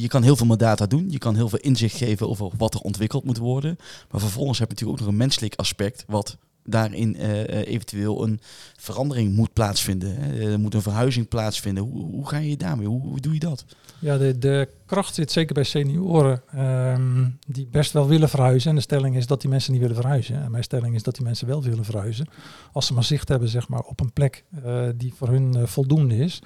je 0.00 0.08
kan 0.08 0.22
heel 0.22 0.36
veel 0.36 0.46
met 0.46 0.58
data 0.58 0.86
doen, 0.86 1.10
je 1.10 1.18
kan 1.18 1.34
heel 1.34 1.48
veel 1.48 1.58
inzicht 1.58 1.96
geven 1.96 2.28
over 2.28 2.50
wat 2.56 2.74
er 2.74 2.80
ontwikkeld 2.80 3.24
moet 3.24 3.38
worden. 3.38 3.76
Maar 4.10 4.20
vervolgens 4.20 4.58
heb 4.58 4.68
je 4.68 4.74
natuurlijk 4.74 5.00
ook 5.00 5.06
nog 5.06 5.14
een 5.14 5.22
menselijk 5.26 5.54
aspect, 5.54 6.04
wat 6.06 6.36
daarin 6.64 7.16
eh, 7.16 7.40
eh, 7.40 7.66
eventueel 7.66 8.24
een 8.24 8.40
verandering 8.76 9.34
moet 9.34 9.52
plaatsvinden. 9.52 10.40
Er 10.40 10.60
moet 10.60 10.74
een 10.74 10.82
verhuizing 10.82 11.28
plaatsvinden. 11.28 11.84
Hoe, 11.84 12.04
hoe 12.04 12.28
ga 12.28 12.36
je 12.36 12.56
daarmee? 12.56 12.86
Hoe, 12.86 13.00
hoe 13.00 13.20
doe 13.20 13.32
je 13.32 13.38
dat? 13.38 13.64
Ja, 13.98 14.18
de, 14.18 14.38
de 14.38 14.68
kracht 14.86 15.14
zit 15.14 15.32
zeker 15.32 15.54
bij 15.54 15.64
senioren 15.64 16.42
ehm, 16.52 17.28
die 17.46 17.66
best 17.70 17.92
wel 17.92 18.08
willen 18.08 18.28
verhuizen. 18.28 18.70
En 18.70 18.76
de 18.76 18.82
stelling 18.82 19.16
is 19.16 19.26
dat 19.26 19.40
die 19.40 19.50
mensen 19.50 19.72
niet 19.72 19.80
willen 19.80 19.96
verhuizen. 19.96 20.42
En 20.42 20.50
mijn 20.50 20.64
stelling 20.64 20.94
is 20.94 21.02
dat 21.02 21.14
die 21.14 21.24
mensen 21.24 21.46
wel 21.46 21.62
willen 21.62 21.84
verhuizen. 21.84 22.26
Als 22.72 22.86
ze 22.86 22.94
maar 22.94 23.04
zicht 23.04 23.28
hebben 23.28 23.48
zeg 23.48 23.68
maar, 23.68 23.80
op 23.80 24.00
een 24.00 24.12
plek 24.12 24.44
eh, 24.64 24.84
die 24.96 25.14
voor 25.14 25.28
hun 25.28 25.68
voldoende 25.68 26.16
is. 26.16 26.42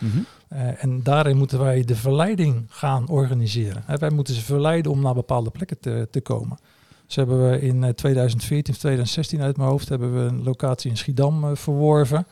Eh, 0.48 0.84
en 0.84 1.02
daarin 1.02 1.36
moeten 1.36 1.58
wij 1.58 1.84
de 1.84 1.96
verleiding 1.96 2.64
gaan 2.68 3.08
organiseren. 3.08 3.84
Wij 3.98 4.10
moeten 4.10 4.34
ze 4.34 4.40
verleiden 4.40 4.92
om 4.92 5.00
naar 5.00 5.14
bepaalde 5.14 5.50
plekken 5.50 5.80
te, 5.80 6.08
te 6.10 6.20
komen. 6.20 6.58
Dus 7.06 7.16
hebben 7.16 7.50
we 7.50 7.60
in 7.60 7.84
eh, 7.84 7.90
2014 7.90 8.74
of 8.74 8.80
2016 8.80 9.40
uit 9.40 9.56
mijn 9.56 9.68
hoofd 9.68 9.88
hebben 9.88 10.14
we 10.14 10.20
een 10.20 10.42
locatie 10.42 10.90
in 10.90 10.96
Schiedam 10.96 11.44
eh, 11.44 11.50
verworven. 11.54 12.26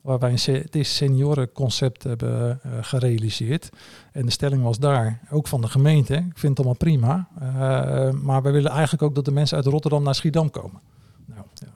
Waar 0.00 0.18
wij 0.18 0.30
een 0.70 0.84
seniorenconcept 0.84 2.02
hebben 2.02 2.60
eh, 2.62 2.70
gerealiseerd. 2.80 3.68
En 4.12 4.24
de 4.24 4.32
stelling 4.32 4.62
was 4.62 4.78
daar, 4.78 5.20
ook 5.30 5.46
van 5.46 5.60
de 5.60 5.68
gemeente, 5.68 6.14
ik 6.14 6.38
vind 6.38 6.58
het 6.58 6.58
allemaal 6.58 6.76
prima. 6.76 7.28
eh, 7.40 8.10
maar 8.10 8.42
wij 8.42 8.52
willen 8.52 8.70
eigenlijk 8.70 9.02
ook 9.02 9.14
dat 9.14 9.24
de 9.24 9.30
mensen 9.32 9.56
uit 9.56 9.66
Rotterdam 9.66 10.02
naar 10.02 10.14
Schiedam 10.14 10.50
komen. 10.50 10.80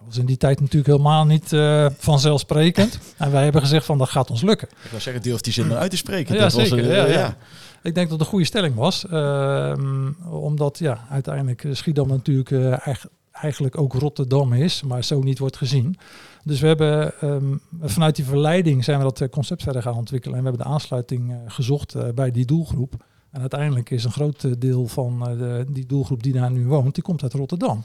Was 0.07 0.17
in 0.19 0.27
die 0.27 0.37
tijd 0.37 0.61
natuurlijk 0.61 0.87
helemaal 0.87 1.25
niet 1.25 1.53
eh, 1.53 1.87
vanzelfsprekend. 1.99 2.99
En 3.17 3.31
wij 3.33 3.43
hebben 3.43 3.61
gezegd 3.61 3.87
van 3.87 3.99
dat 3.99 4.09
gaat 4.09 4.31
ons 4.31 4.43
lukken. 4.43 4.69
Ik 4.85 4.91
wil 4.91 5.01
zeggen, 5.01 5.23
durf 5.23 5.41
die 5.41 5.53
zin 5.53 5.71
eruit 5.71 5.91
te 5.91 5.97
spreken. 5.97 6.35
Ja, 6.35 6.41
Dat 6.41 6.53
was, 6.53 6.69
zeker. 6.69 6.91
eh, 6.91 6.97
Ja, 6.97 7.07
ja. 7.07 7.37
Ik 7.83 7.95
denk 7.95 8.09
dat 8.09 8.11
het 8.11 8.21
een 8.21 8.27
goede 8.27 8.45
stelling 8.45 8.75
was. 8.75 9.07
ehm, 9.07 10.13
omdat 10.31 10.79
ja, 10.79 11.05
uiteindelijk 11.11 11.67
Schiedam 11.73 12.09
natuurlijk 12.09 12.51
eh, 12.51 12.87
eigen- 12.87 13.11
eigenlijk 13.33 13.79
ook 13.79 13.93
Rotterdam 13.93 14.53
is, 14.53 14.83
maar 14.83 15.05
zo 15.05 15.21
niet 15.23 15.39
wordt 15.39 15.57
gezien. 15.57 15.97
Dus 16.45 16.61
we 16.61 16.67
hebben 16.67 17.21
ehm, 17.21 17.57
vanuit 17.83 18.17
die 18.17 18.25
verleiding 18.25 18.85
zijn 18.85 18.99
we 18.99 19.05
dat 19.13 19.29
concept 19.31 19.63
verder 19.63 19.83
gaan 19.83 19.95
ontwikkelen. 19.97 20.37
En 20.37 20.43
we 20.45 20.49
hebben 20.49 20.67
de 20.67 20.73
aansluiting 20.73 21.35
gezocht 21.47 22.15
bij 22.15 22.31
die 22.31 22.45
doelgroep. 22.47 22.95
En 23.31 23.41
uiteindelijk 23.41 23.91
is 23.91 24.05
een 24.05 24.13
groot 24.13 24.61
deel 24.61 24.87
van 24.87 25.19
de, 25.39 25.65
die 25.69 25.87
doelgroep 25.87 26.23
die 26.23 26.33
daar 26.33 26.51
nu 26.51 26.67
woont, 26.67 26.95
die 26.95 27.05
komt 27.05 27.23
uit 27.23 27.33
Rotterdam. 27.33 27.83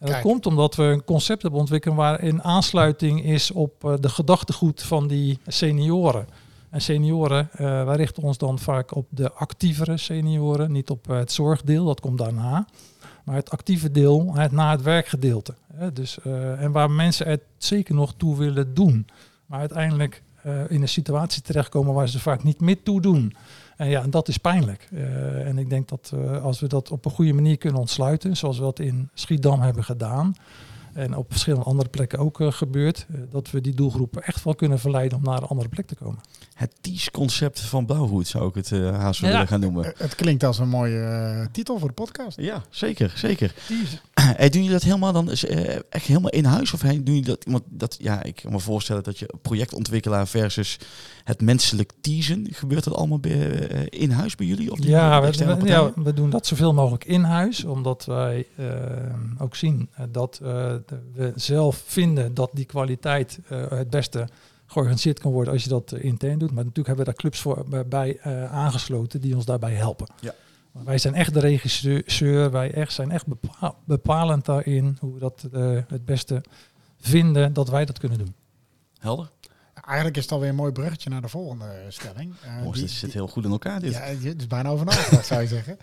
En 0.00 0.12
dat 0.12 0.20
komt 0.20 0.46
omdat 0.46 0.74
we 0.74 0.82
een 0.82 1.04
concept 1.04 1.42
hebben 1.42 1.60
ontwikkeld 1.60 1.96
waarin 1.96 2.42
aansluiting 2.42 3.24
is 3.24 3.50
op 3.50 3.84
eh, 3.84 3.94
de 4.00 4.08
gedachtegoed 4.08 4.82
van 4.82 5.06
die 5.06 5.38
senioren. 5.46 6.26
En 6.70 6.80
senioren, 6.80 7.48
eh, 7.52 7.84
wij 7.84 7.96
richten 7.96 8.22
ons 8.22 8.38
dan 8.38 8.58
vaak 8.58 8.94
op 8.94 9.06
de 9.10 9.32
actievere 9.32 9.96
senioren, 9.96 10.72
niet 10.72 10.90
op 10.90 11.10
eh, 11.10 11.16
het 11.16 11.32
zorgdeel, 11.32 11.84
dat 11.84 12.00
komt 12.00 12.18
daarna. 12.18 12.66
Maar 13.24 13.36
het 13.36 13.50
actieve 13.50 13.90
deel, 13.90 14.34
het 14.34 14.52
na 14.52 14.70
het 14.70 14.82
werkgedeelte. 14.82 15.54
Hè, 15.72 15.92
dus, 15.92 16.18
en 16.58 16.72
waar 16.72 16.90
mensen 16.90 17.28
het 17.28 17.42
zeker 17.56 17.94
nog 17.94 18.14
toe 18.16 18.36
willen 18.36 18.74
doen. 18.74 19.06
Maar 19.46 19.58
uiteindelijk 19.58 20.22
in 20.68 20.82
een 20.82 20.88
situatie 20.88 21.42
terechtkomen 21.42 21.94
waar 21.94 22.08
ze 22.08 22.20
vaak 22.20 22.42
niet 22.42 22.60
meer 22.60 22.82
toe 22.82 23.00
doen. 23.00 23.34
En 23.76 23.88
ja, 23.88 24.02
en 24.02 24.10
dat 24.10 24.28
is 24.28 24.38
pijnlijk. 24.38 24.88
Eh, 24.92 25.46
en 25.46 25.58
ik 25.58 25.70
denk 25.70 25.88
dat 25.88 26.12
eh, 26.14 26.44
als 26.44 26.60
we 26.60 26.66
dat 26.66 26.90
op 26.90 27.04
een 27.04 27.10
goede 27.10 27.32
manier 27.32 27.58
kunnen 27.58 27.80
ontsluiten, 27.80 28.36
zoals 28.36 28.58
we 28.58 28.64
dat 28.64 28.78
in 28.78 29.10
Schiedam 29.14 29.60
hebben 29.60 29.84
gedaan. 29.84 30.34
En 30.92 31.16
op 31.16 31.30
verschillende 31.30 31.64
andere 31.64 31.88
plekken 31.88 32.18
ook 32.18 32.40
eh, 32.40 32.52
gebeurt. 32.52 33.06
dat 33.30 33.50
we 33.50 33.60
die 33.60 33.74
doelgroepen 33.74 34.22
echt 34.22 34.44
wel 34.44 34.54
kunnen 34.54 34.78
verleiden 34.78 35.18
om 35.18 35.24
naar 35.24 35.36
een 35.36 35.48
andere 35.48 35.68
plek 35.68 35.86
te 35.86 35.94
komen. 35.94 36.18
Het 36.54 36.72
TIES-concept 36.80 37.60
van 37.60 37.86
Blauwhoed 37.86 38.26
zou 38.26 38.48
ik 38.48 38.54
het 38.54 38.72
eh 38.72 38.98
haast 38.98 39.20
Ja. 39.20 39.26
willen 39.28 39.46
gaan 39.48 39.60
noemen. 39.60 39.84
Eh, 39.84 39.90
Het 40.00 40.14
klinkt 40.14 40.44
als 40.44 40.58
een 40.58 40.68
mooie 40.68 41.00
eh, 41.00 41.46
titel 41.52 41.78
voor 41.78 41.88
de 41.88 41.94
podcast. 41.94 42.40
Ja, 42.40 42.62
zeker, 42.70 43.12
zeker. 43.16 43.54
Hey, 44.14 44.48
doen 44.50 44.60
jullie 44.62 44.70
dat 44.70 44.82
helemaal 44.82 45.12
dan 45.12 45.30
eh, 45.30 45.74
echt 45.88 46.06
helemaal 46.06 46.30
in 46.30 46.44
huis? 46.44 46.72
Of 46.72 46.82
hey, 46.82 46.92
doen 46.94 47.04
jullie 47.14 47.22
dat, 47.24 47.44
want 47.48 47.62
dat, 47.68 47.96
ja, 48.00 48.22
ik 48.22 48.36
kan 48.42 48.52
me 48.52 48.60
voorstellen 48.60 49.02
dat 49.02 49.18
je 49.18 49.30
projectontwikkelaar 49.42 50.26
versus 50.28 50.78
het 51.24 51.40
menselijk 51.40 51.92
teasen, 52.00 52.46
gebeurt 52.50 52.84
dat 52.84 52.94
allemaal 52.94 53.18
bij, 53.18 53.68
eh, 53.68 54.00
in 54.00 54.10
huis 54.10 54.34
bij 54.34 54.46
jullie? 54.46 54.72
Of 54.72 54.78
Ja 54.84 55.20
we, 55.20 55.66
ja, 55.66 55.92
we 55.94 56.14
doen 56.14 56.30
dat 56.30 56.46
zoveel 56.46 56.74
mogelijk 56.74 57.04
in 57.04 57.22
huis, 57.22 57.64
omdat 57.64 58.04
wij 58.04 58.46
eh, 58.56 58.66
ook 59.38 59.56
zien 59.56 59.88
eh, 59.94 60.04
dat 60.10 60.40
eh, 60.42 60.74
we 61.14 61.32
zelf 61.34 61.82
vinden 61.86 62.34
dat 62.34 62.50
die 62.52 62.64
kwaliteit 62.64 63.38
eh, 63.48 63.70
het 63.70 63.90
beste 63.90 64.28
georganiseerd 64.66 65.18
kan 65.18 65.32
worden 65.32 65.52
als 65.52 65.62
je 65.62 65.68
dat 65.68 65.92
eh, 65.92 66.04
intern 66.04 66.38
doet. 66.38 66.50
Maar 66.52 66.64
natuurlijk 66.64 66.86
hebben 66.86 67.04
we 67.04 67.10
daar 67.10 67.20
clubs 67.20 67.40
voor 67.40 67.64
bij- 67.68 67.86
bij 67.88 68.18
eh, 68.18 68.52
aangesloten 68.52 69.20
die 69.20 69.34
ons 69.36 69.44
daarbij 69.44 69.72
helpen. 69.74 70.06
Ja. 70.20 70.34
Maar 70.72 70.84
wij 70.84 70.98
zijn 70.98 71.14
echt 71.14 71.34
de 71.34 71.40
regisseur, 71.40 72.50
wij 72.50 72.72
echt, 72.72 72.92
zijn 72.92 73.10
echt 73.10 73.26
bepa- 73.26 73.74
bepalend 73.84 74.44
daarin 74.44 74.96
hoe 75.00 75.12
we 75.14 75.18
dat 75.18 75.48
eh, 75.52 75.78
het 75.88 76.04
beste 76.04 76.42
vinden 77.00 77.52
dat 77.52 77.68
wij 77.68 77.84
dat 77.84 77.98
kunnen 77.98 78.18
doen. 78.18 78.34
Helder? 78.98 79.30
Eigenlijk 79.84 80.16
is 80.16 80.22
het 80.22 80.32
alweer 80.32 80.48
een 80.48 80.54
mooi 80.54 80.72
bruggetje 80.72 81.10
naar 81.10 81.20
de 81.22 81.28
volgende 81.28 81.84
stelling. 81.88 82.34
Eh, 82.42 82.56
Jongens, 82.58 82.72
die- 82.78 82.86
dit 82.86 82.94
zit 82.94 83.12
heel 83.12 83.28
goed 83.28 83.44
in 83.44 83.50
elkaar 83.50 83.80
dit. 83.80 83.92
Ja, 83.92 84.00
het 84.00 84.40
is 84.40 84.46
bijna 84.46 84.68
over 84.68 84.86
nagedacht, 84.86 85.26
zou 85.32 85.40
je 85.40 85.46
zeggen. 85.48 85.78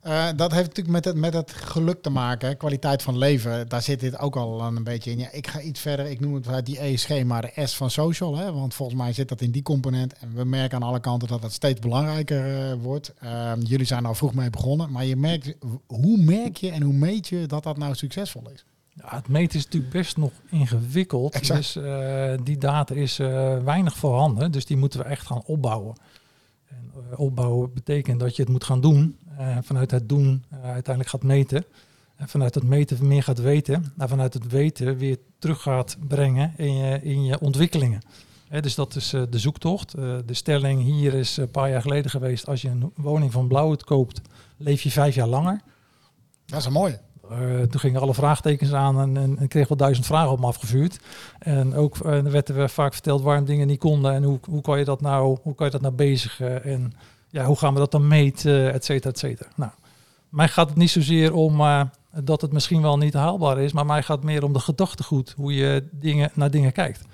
Eh, 0.00 0.28
dat 0.36 0.52
heeft 0.52 0.66
natuurlijk 0.66 0.94
met 0.94 1.04
het, 1.04 1.16
met 1.16 1.34
het 1.34 1.52
geluk 1.52 2.02
te 2.02 2.10
maken, 2.10 2.48
hè. 2.48 2.54
kwaliteit 2.54 3.02
van 3.02 3.18
leven. 3.18 3.68
Daar 3.68 3.82
zit 3.82 4.00
dit 4.00 4.18
ook 4.18 4.36
al 4.36 4.60
een 4.60 4.84
beetje 4.84 5.10
in. 5.10 5.18
Ja, 5.18 5.30
ik 5.32 5.46
ga 5.46 5.60
iets 5.60 5.80
verder, 5.80 6.06
ik 6.06 6.20
noem 6.20 6.34
het 6.34 6.48
uit 6.48 6.66
die 6.66 6.78
ESG, 6.78 7.24
maar 7.24 7.42
de 7.42 7.66
S 7.66 7.76
van 7.76 7.90
social. 7.90 8.36
Hè, 8.36 8.52
want 8.52 8.74
volgens 8.74 8.98
mij 8.98 9.12
zit 9.12 9.28
dat 9.28 9.40
in 9.40 9.50
die 9.50 9.62
component. 9.62 10.18
En 10.18 10.34
we 10.34 10.44
merken 10.44 10.76
aan 10.76 10.88
alle 10.88 11.00
kanten 11.00 11.28
dat 11.28 11.42
het 11.42 11.52
steeds 11.52 11.80
belangrijker 11.80 12.70
eh, 12.70 12.74
wordt. 12.82 13.12
Ehm, 13.18 13.60
jullie 13.60 13.86
zijn 13.86 14.06
al 14.06 14.14
vroeg 14.14 14.34
mee 14.34 14.50
begonnen, 14.50 14.92
maar 14.92 15.04
je 15.04 15.16
merkt, 15.16 15.54
hoe 15.86 16.18
merk 16.18 16.56
je 16.56 16.70
en 16.70 16.82
hoe 16.82 16.94
meet 16.94 17.28
je 17.28 17.46
dat 17.46 17.62
dat 17.62 17.76
nou 17.76 17.94
succesvol 17.94 18.50
is? 18.54 18.64
Ja, 18.94 19.16
het 19.16 19.28
meten 19.28 19.58
is 19.58 19.64
natuurlijk 19.64 19.92
best 19.92 20.16
nog 20.16 20.32
ingewikkeld. 20.50 21.34
Exact. 21.34 21.58
Dus 21.58 21.76
eh, 21.76 22.32
die 22.44 22.58
data 22.58 22.94
is 22.94 23.16
weinig 23.64 23.96
voorhanden. 23.96 24.52
Dus 24.52 24.66
die 24.66 24.76
moeten 24.76 25.00
we 25.00 25.06
echt 25.06 25.26
gaan 25.26 25.42
opbouwen. 25.44 25.96
En 26.68 27.16
opbouwen 27.16 27.72
betekent 27.72 28.20
dat 28.20 28.36
je 28.36 28.42
het 28.42 28.50
moet 28.50 28.64
gaan 28.64 28.80
doen. 28.80 29.16
Eh, 29.38 29.56
vanuit 29.62 29.90
het 29.90 30.08
doen 30.08 30.44
eh, 30.50 30.62
uiteindelijk 30.62 31.08
gaat 31.08 31.22
meten. 31.22 31.64
En 32.16 32.28
vanuit 32.28 32.54
het 32.54 32.64
meten 32.64 33.06
meer 33.06 33.22
gaat 33.22 33.38
weten. 33.40 33.92
En 33.98 34.08
vanuit 34.08 34.34
het 34.34 34.46
weten 34.46 34.96
weer 34.96 35.18
terug 35.38 35.62
gaat 35.62 35.96
brengen 36.08 36.52
in 36.56 36.76
je, 36.76 37.02
in 37.02 37.24
je 37.24 37.40
ontwikkelingen. 37.40 38.00
Dus 38.60 38.74
dat 38.74 38.94
is 38.94 39.12
eh, 39.12 39.22
de 39.30 39.38
zoektocht. 39.38 39.90
De 40.26 40.34
stelling 40.34 40.82
hier 40.82 41.14
is 41.14 41.36
een 41.36 41.50
paar 41.50 41.70
jaar 41.70 41.82
geleden 41.82 42.10
geweest. 42.10 42.46
Als 42.46 42.62
je 42.62 42.68
een 42.68 42.92
woning 42.96 43.32
van 43.32 43.48
Blauwhoed 43.48 43.84
koopt, 43.84 44.20
leef 44.56 44.82
je 44.82 44.90
vijf 44.90 45.14
jaar 45.14 45.26
langer. 45.26 45.60
Dat 46.46 46.58
is 46.58 46.64
een 46.64 46.72
mooie. 46.72 47.00
Toen 47.70 47.80
gingen 47.80 48.00
alle 48.00 48.14
vraagtekens 48.14 48.72
aan 48.72 49.00
en, 49.00 49.16
en 49.16 49.38
ik 49.42 49.48
kreeg 49.48 49.68
wel 49.68 49.76
duizend 49.76 50.06
vragen 50.06 50.30
op 50.30 50.40
me 50.40 50.46
afgevuurd. 50.46 51.00
En 51.38 51.74
ook 51.74 51.96
werd 51.96 52.48
er 52.48 52.70
vaak 52.70 52.92
verteld 52.92 53.22
waarom 53.22 53.44
dingen 53.44 53.66
niet 53.66 53.78
konden 53.78 54.12
en 54.12 54.22
hoe, 54.22 54.38
hoe 54.48 54.60
kan 54.60 54.78
je 54.78 54.84
dat 54.84 55.00
nou, 55.00 55.38
hoe 55.42 55.54
kan 55.54 55.66
je 55.66 55.72
dat 55.72 55.80
nou 55.80 55.94
bezigen 55.94 56.64
en 56.64 56.92
ja, 57.30 57.44
hoe 57.44 57.56
gaan 57.56 57.72
we 57.72 57.78
dat 57.78 57.90
dan 57.90 58.08
meten, 58.08 58.72
et 58.72 58.84
cetera, 58.84 59.10
et 59.10 59.18
cetera. 59.18 59.48
Nou, 59.56 59.70
mij 60.28 60.48
gaat 60.48 60.68
het 60.68 60.78
niet 60.78 60.90
zozeer 60.90 61.34
om 61.34 61.60
eh, 61.60 61.82
dat 62.22 62.40
het 62.40 62.52
misschien 62.52 62.82
wel 62.82 62.98
niet 62.98 63.14
haalbaar 63.14 63.58
is, 63.58 63.72
maar 63.72 63.86
mij 63.86 64.02
gaat 64.02 64.16
het 64.16 64.24
meer 64.26 64.44
om 64.44 64.52
de 64.52 64.60
gedachtegoed, 64.60 65.34
hoe 65.36 65.54
je 65.54 65.88
dingen, 65.90 66.30
naar 66.34 66.50
dingen 66.50 66.72
kijkt. 66.72 67.04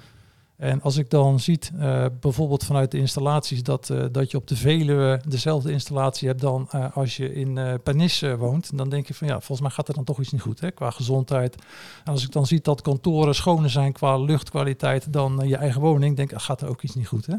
En 0.57 0.83
als 0.83 0.97
ik 0.97 1.11
dan 1.11 1.41
ziet, 1.41 1.73
eh, 1.79 2.07
bijvoorbeeld 2.21 2.65
vanuit 2.65 2.91
de 2.91 2.99
installaties, 2.99 3.63
dat, 3.63 3.91
eh, 3.91 4.05
dat 4.13 4.31
je 4.31 4.37
op 4.37 4.47
de 4.47 4.57
Veluwe 4.57 5.21
dezelfde 5.29 5.73
installatie 5.73 6.29
hebt 6.29 6.41
dan 6.41 6.69
eh, 6.71 6.97
als 6.97 7.17
je 7.17 7.35
in 7.35 7.59
eh, 7.59 8.35
woont, 8.39 8.79
dan 8.79 8.89
denk 8.89 9.07
je 9.07 9.15
van 9.15 9.29
ja, 9.29 9.35
volgens 9.35 9.61
mij 9.61 9.71
gaat 9.71 9.89
er 9.89 9.95
dan 9.95 10.05
toch 10.05 10.21
iets 10.21 10.33
niet 10.33 10.41
goed 10.41 10.61
hè, 10.61 10.71
qua 10.71 10.91
gezondheid. 10.91 11.57
En 12.05 12.13
als 12.13 12.23
ik 12.23 12.33
dan 12.33 12.47
zie 12.47 12.61
dat 12.61 12.81
kantoren 12.81 13.35
schoner 13.35 13.71
zijn 13.71 13.93
qua 13.93 14.19
luchtkwaliteit 14.19 15.13
dan 15.13 15.41
je 15.45 15.57
eigen 15.57 15.81
woning, 15.81 16.17
denk 16.17 16.31
ik, 16.31 16.37
ah, 16.37 16.43
gaat 16.43 16.61
er 16.61 16.69
ook 16.69 16.83
iets 16.83 16.95
niet 16.95 17.07
goed. 17.07 17.27
Hè? 17.27 17.35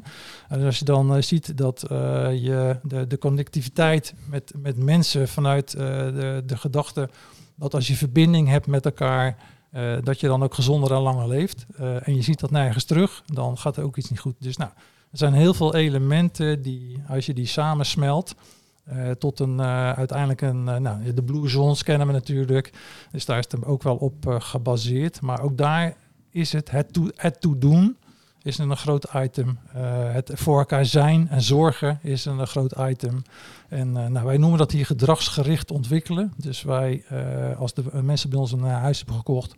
En 0.47 0.65
als 0.65 0.79
je 0.79 0.85
dan 0.85 1.23
ziet 1.23 1.57
dat 1.57 1.85
je 1.89 2.79
de, 2.83 3.07
de 3.07 3.17
connectiviteit 3.17 4.13
met, 4.29 4.53
met 4.57 4.77
mensen 4.77 5.27
vanuit 5.27 5.71
de, 5.71 6.43
de 6.45 6.57
gedachte 6.57 7.09
dat 7.55 7.73
als 7.73 7.87
je 7.87 7.95
verbinding 7.95 8.47
hebt 8.47 8.67
met 8.67 8.85
elkaar, 8.85 9.37
eh, 9.75 9.95
dat 10.03 10.19
je 10.19 10.27
dan 10.27 10.43
ook 10.43 10.53
gezonder 10.53 10.93
en 10.93 11.01
langer 11.01 11.27
leeft. 11.27 11.65
Eh, 11.77 12.07
en 12.07 12.15
je 12.15 12.21
ziet 12.21 12.39
dat 12.39 12.51
nergens 12.51 12.83
terug, 12.83 13.23
dan 13.25 13.57
gaat 13.57 13.77
er 13.77 13.83
ook 13.83 13.97
iets 13.97 14.09
niet 14.09 14.19
goed. 14.19 14.35
Dus 14.39 14.57
nou, 14.57 14.71
er 15.11 15.17
zijn 15.17 15.33
heel 15.33 15.53
veel 15.53 15.75
elementen 15.75 16.61
die, 16.61 17.01
als 17.07 17.25
je 17.25 17.33
die 17.33 17.45
samensmelt, 17.45 18.35
eh, 18.83 19.11
tot 19.11 19.39
een 19.39 19.61
uiteindelijk 19.61 20.41
een, 20.41 20.63
nou, 20.63 21.13
de 21.13 21.23
Blue 21.23 21.49
Zones 21.49 21.83
kennen 21.83 22.07
we 22.07 22.13
natuurlijk. 22.13 22.73
Dus 23.11 23.25
daar 23.25 23.37
is 23.37 23.45
het 23.49 23.65
ook 23.65 23.83
wel 23.83 23.95
op 23.95 24.15
gebaseerd. 24.39 25.21
Maar 25.21 25.41
ook 25.41 25.57
daar 25.57 25.95
is 26.29 26.51
het 26.51 26.71
het, 26.71 26.93
toe, 26.93 27.11
het 27.15 27.41
toe 27.41 27.57
doen 27.57 27.97
is 28.45 28.57
een 28.57 28.77
groot 28.77 29.07
item. 29.15 29.59
Uh, 29.75 30.13
het 30.13 30.31
voor 30.33 30.57
elkaar 30.57 30.85
zijn 30.85 31.29
en 31.29 31.41
zorgen 31.41 31.99
is 32.01 32.25
een 32.25 32.47
groot 32.47 32.73
item. 32.79 33.21
En 33.69 33.87
uh, 33.87 34.07
nou, 34.07 34.25
wij 34.25 34.37
noemen 34.37 34.59
dat 34.59 34.71
hier 34.71 34.85
gedragsgericht 34.85 35.71
ontwikkelen. 35.71 36.33
Dus 36.37 36.61
wij, 36.63 37.03
uh, 37.11 37.59
als 37.59 37.73
de 37.73 37.83
mensen 38.03 38.29
bij 38.29 38.39
ons 38.39 38.51
een 38.51 38.63
huis 38.63 38.97
hebben 38.97 39.15
gekocht, 39.15 39.53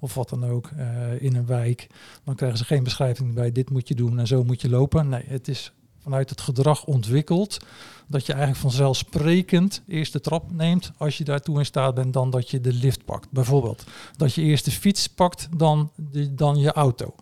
of 0.00 0.14
wat 0.14 0.28
dan 0.28 0.44
ook, 0.44 0.70
in 1.18 1.36
een 1.36 1.46
wijk, 1.46 1.86
dan 2.24 2.34
krijgen 2.34 2.58
ze 2.58 2.64
geen 2.64 2.82
beschrijving 2.82 3.34
bij 3.34 3.52
dit 3.52 3.70
moet 3.70 3.88
je 3.88 3.94
doen 3.94 4.18
en 4.18 4.26
zo 4.26 4.44
moet 4.44 4.60
je 4.60 4.68
lopen. 4.68 5.08
Nee, 5.08 5.24
het 5.26 5.48
is 5.48 5.72
vanuit 5.98 6.30
het 6.30 6.40
gedrag 6.40 6.84
ontwikkeld. 6.84 7.56
Dat 8.06 8.26
je 8.26 8.32
eigenlijk 8.32 8.62
vanzelfsprekend 8.62 9.82
eerst 9.88 10.12
de 10.12 10.20
trap 10.20 10.52
neemt 10.52 10.92
als 10.96 11.18
je 11.18 11.24
daartoe 11.24 11.58
in 11.58 11.64
staat 11.64 11.94
bent, 11.94 12.12
dan 12.12 12.30
dat 12.30 12.50
je 12.50 12.60
de 12.60 12.72
lift 12.72 13.04
pakt. 13.04 13.30
Bijvoorbeeld 13.30 13.84
dat 14.16 14.34
je 14.34 14.42
eerst 14.42 14.64
de 14.64 14.70
fiets 14.70 15.06
pakt, 15.06 15.48
dan, 15.56 15.90
de, 15.96 16.34
dan 16.34 16.56
je 16.56 16.72
auto. 16.72 17.14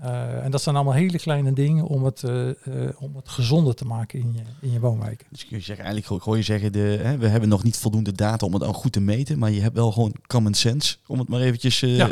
Uh, 0.00 0.44
en 0.44 0.50
dat 0.50 0.62
zijn 0.62 0.74
allemaal 0.74 0.94
hele 0.94 1.18
kleine 1.18 1.52
dingen 1.52 1.84
om 1.84 2.04
het, 2.04 2.22
uh, 2.22 2.46
uh, 2.46 2.52
om 2.98 3.16
het 3.16 3.28
gezonder 3.28 3.74
te 3.74 3.84
maken 3.84 4.18
in 4.18 4.32
je, 4.32 4.42
in 4.60 4.72
je 4.72 4.80
woonwijk. 4.80 5.26
Dus 5.30 5.46
kun 5.46 5.56
je 5.56 5.62
zeggen, 5.62 5.84
eigenlijk 5.84 6.22
gooi 6.22 6.38
je 6.38 6.44
zeggen, 6.44 6.72
de, 6.72 6.98
hè, 7.02 7.16
we 7.16 7.28
hebben 7.28 7.48
nog 7.48 7.62
niet 7.62 7.76
voldoende 7.76 8.12
data 8.12 8.46
om 8.46 8.52
het 8.52 8.62
dan 8.62 8.74
goed 8.74 8.92
te 8.92 9.00
meten, 9.00 9.38
maar 9.38 9.50
je 9.50 9.60
hebt 9.60 9.74
wel 9.74 9.92
gewoon 9.92 10.14
common 10.26 10.54
sense, 10.54 10.96
om 11.06 11.18
het 11.18 11.28
maar 11.28 11.40
eventjes... 11.40 11.80
Ja. 11.80 12.08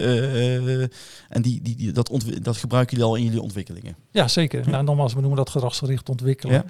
en 1.28 1.42
die, 1.42 1.62
die, 1.62 1.76
die, 1.76 1.92
dat, 1.92 2.24
dat 2.42 2.56
gebruiken 2.56 2.96
jullie 2.96 3.10
al 3.10 3.16
in 3.16 3.24
jullie 3.24 3.42
ontwikkelingen? 3.42 3.96
Ja, 4.10 4.28
zeker. 4.28 4.68
Nou, 4.70 4.84
nogmaals, 4.84 5.14
we 5.14 5.20
noemen 5.20 5.38
dat 5.38 5.50
gedragsgericht 5.50 6.08
ontwikkelen. 6.08 6.54
Ja. 6.54 6.64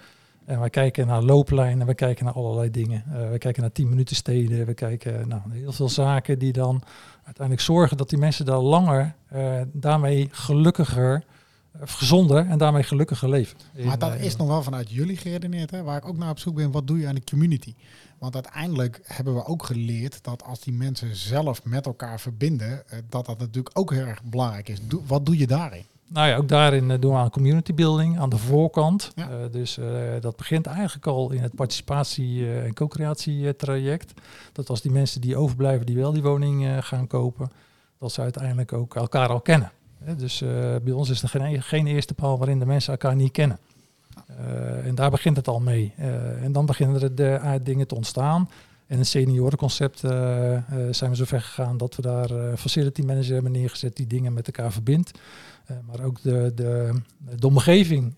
En 0.44 0.60
wij 0.60 0.70
kijken 0.70 1.06
naar 1.06 1.22
looplijnen, 1.22 1.86
we 1.86 1.94
kijken 1.94 2.24
naar 2.24 2.34
allerlei 2.34 2.70
dingen. 2.70 3.04
Uh, 3.08 3.30
we 3.30 3.38
kijken 3.38 3.62
naar 3.62 3.72
10 3.72 3.88
minuten 3.88 4.16
steden, 4.16 4.66
we 4.66 4.74
kijken 4.74 5.28
nou, 5.28 5.40
heel 5.50 5.72
veel 5.72 5.88
zaken 5.88 6.38
die 6.38 6.52
dan 6.52 6.82
uiteindelijk 7.24 7.66
zorgen 7.66 7.96
dat 7.96 8.08
die 8.08 8.18
mensen 8.18 8.44
daar 8.44 8.58
langer, 8.58 9.14
uh, 9.34 9.60
daarmee 9.72 10.28
gelukkiger, 10.30 11.24
of 11.80 11.92
gezonder 11.92 12.46
en 12.46 12.58
daarmee 12.58 12.82
gelukkiger 12.82 13.28
leven. 13.28 13.58
Maar 13.84 13.98
dat 13.98 14.14
is 14.14 14.36
nog 14.36 14.48
wel 14.48 14.62
vanuit 14.62 14.90
jullie 14.90 15.16
geredeneerd, 15.16 15.70
hè? 15.70 15.82
waar 15.82 15.96
ik 15.96 16.08
ook 16.08 16.16
naar 16.16 16.30
op 16.30 16.38
zoek 16.38 16.54
ben, 16.54 16.70
wat 16.70 16.86
doe 16.86 16.98
je 16.98 17.06
aan 17.06 17.14
de 17.14 17.24
community? 17.24 17.74
Want 18.18 18.34
uiteindelijk 18.34 19.00
hebben 19.04 19.34
we 19.34 19.44
ook 19.44 19.64
geleerd 19.64 20.24
dat 20.24 20.44
als 20.44 20.60
die 20.60 20.72
mensen 20.72 21.16
zelf 21.16 21.64
met 21.64 21.86
elkaar 21.86 22.20
verbinden, 22.20 22.82
dat 23.08 23.26
dat 23.26 23.38
natuurlijk 23.38 23.78
ook 23.78 23.90
heel 23.90 24.06
erg 24.06 24.22
belangrijk 24.22 24.68
is. 24.68 24.78
Wat 25.06 25.26
doe 25.26 25.38
je 25.38 25.46
daarin? 25.46 25.84
Nou 26.12 26.28
ja, 26.28 26.36
ook 26.36 26.48
daarin 26.48 26.90
uh, 26.90 27.00
doen 27.00 27.12
we 27.12 27.18
aan 27.18 27.30
community 27.30 27.74
building 27.74 28.18
aan 28.18 28.28
de 28.28 28.38
voorkant. 28.38 29.10
Ja. 29.14 29.30
Uh, 29.30 29.36
dus 29.50 29.78
uh, 29.78 29.86
dat 30.20 30.36
begint 30.36 30.66
eigenlijk 30.66 31.06
al 31.06 31.30
in 31.30 31.42
het 31.42 31.54
participatie- 31.54 32.52
en 32.60 32.74
co-creatietraject. 32.74 34.12
Dat 34.52 34.68
als 34.68 34.80
die 34.80 34.90
mensen 34.90 35.20
die 35.20 35.36
overblijven, 35.36 35.86
die 35.86 35.96
wel 35.96 36.12
die 36.12 36.22
woning 36.22 36.84
gaan 36.84 37.06
kopen, 37.06 37.50
dat 37.98 38.12
ze 38.12 38.20
uiteindelijk 38.20 38.72
ook 38.72 38.94
elkaar 38.94 39.28
al 39.28 39.40
kennen. 39.40 39.72
dus 40.16 40.38
bij 40.82 40.92
ons 40.92 41.08
is 41.08 41.22
er 41.22 41.28
geen, 41.28 41.62
geen, 41.62 41.86
eerste 41.86 42.14
paal 42.14 42.38
waarin 42.38 42.58
de 42.58 42.66
mensen 42.66 42.92
elkaar 42.92 43.16
niet 43.16 43.32
kennen. 43.32 43.58
en 44.84 44.94
daar 44.94 45.10
begint 45.10 45.36
het 45.36 45.48
al 45.48 45.60
mee. 45.60 45.94
en 46.42 46.52
dan 46.52 46.66
beginnen 46.66 47.02
er 47.02 47.14
de 47.14 47.60
dingen 47.62 47.86
te 47.86 47.94
ontstaan. 47.94 48.48
En 48.92 48.98
het 48.98 49.06
seniorenconcept 49.06 50.02
uh, 50.04 50.10
uh, 50.52 50.60
zijn 50.90 51.10
we 51.10 51.16
zo 51.16 51.24
ver 51.24 51.40
gegaan 51.40 51.76
dat 51.76 51.96
we 51.96 52.02
daar 52.02 52.30
uh, 52.30 52.56
facility 52.56 53.02
manager 53.02 53.32
hebben 53.32 53.52
neergezet 53.52 53.96
die 53.96 54.06
dingen 54.06 54.32
met 54.32 54.46
elkaar 54.46 54.72
verbindt. 54.72 55.10
maar 55.86 56.04
ook 56.04 56.22
de, 56.22 56.52
de, 56.54 57.00
de 57.38 57.46
omgeving 57.46 58.14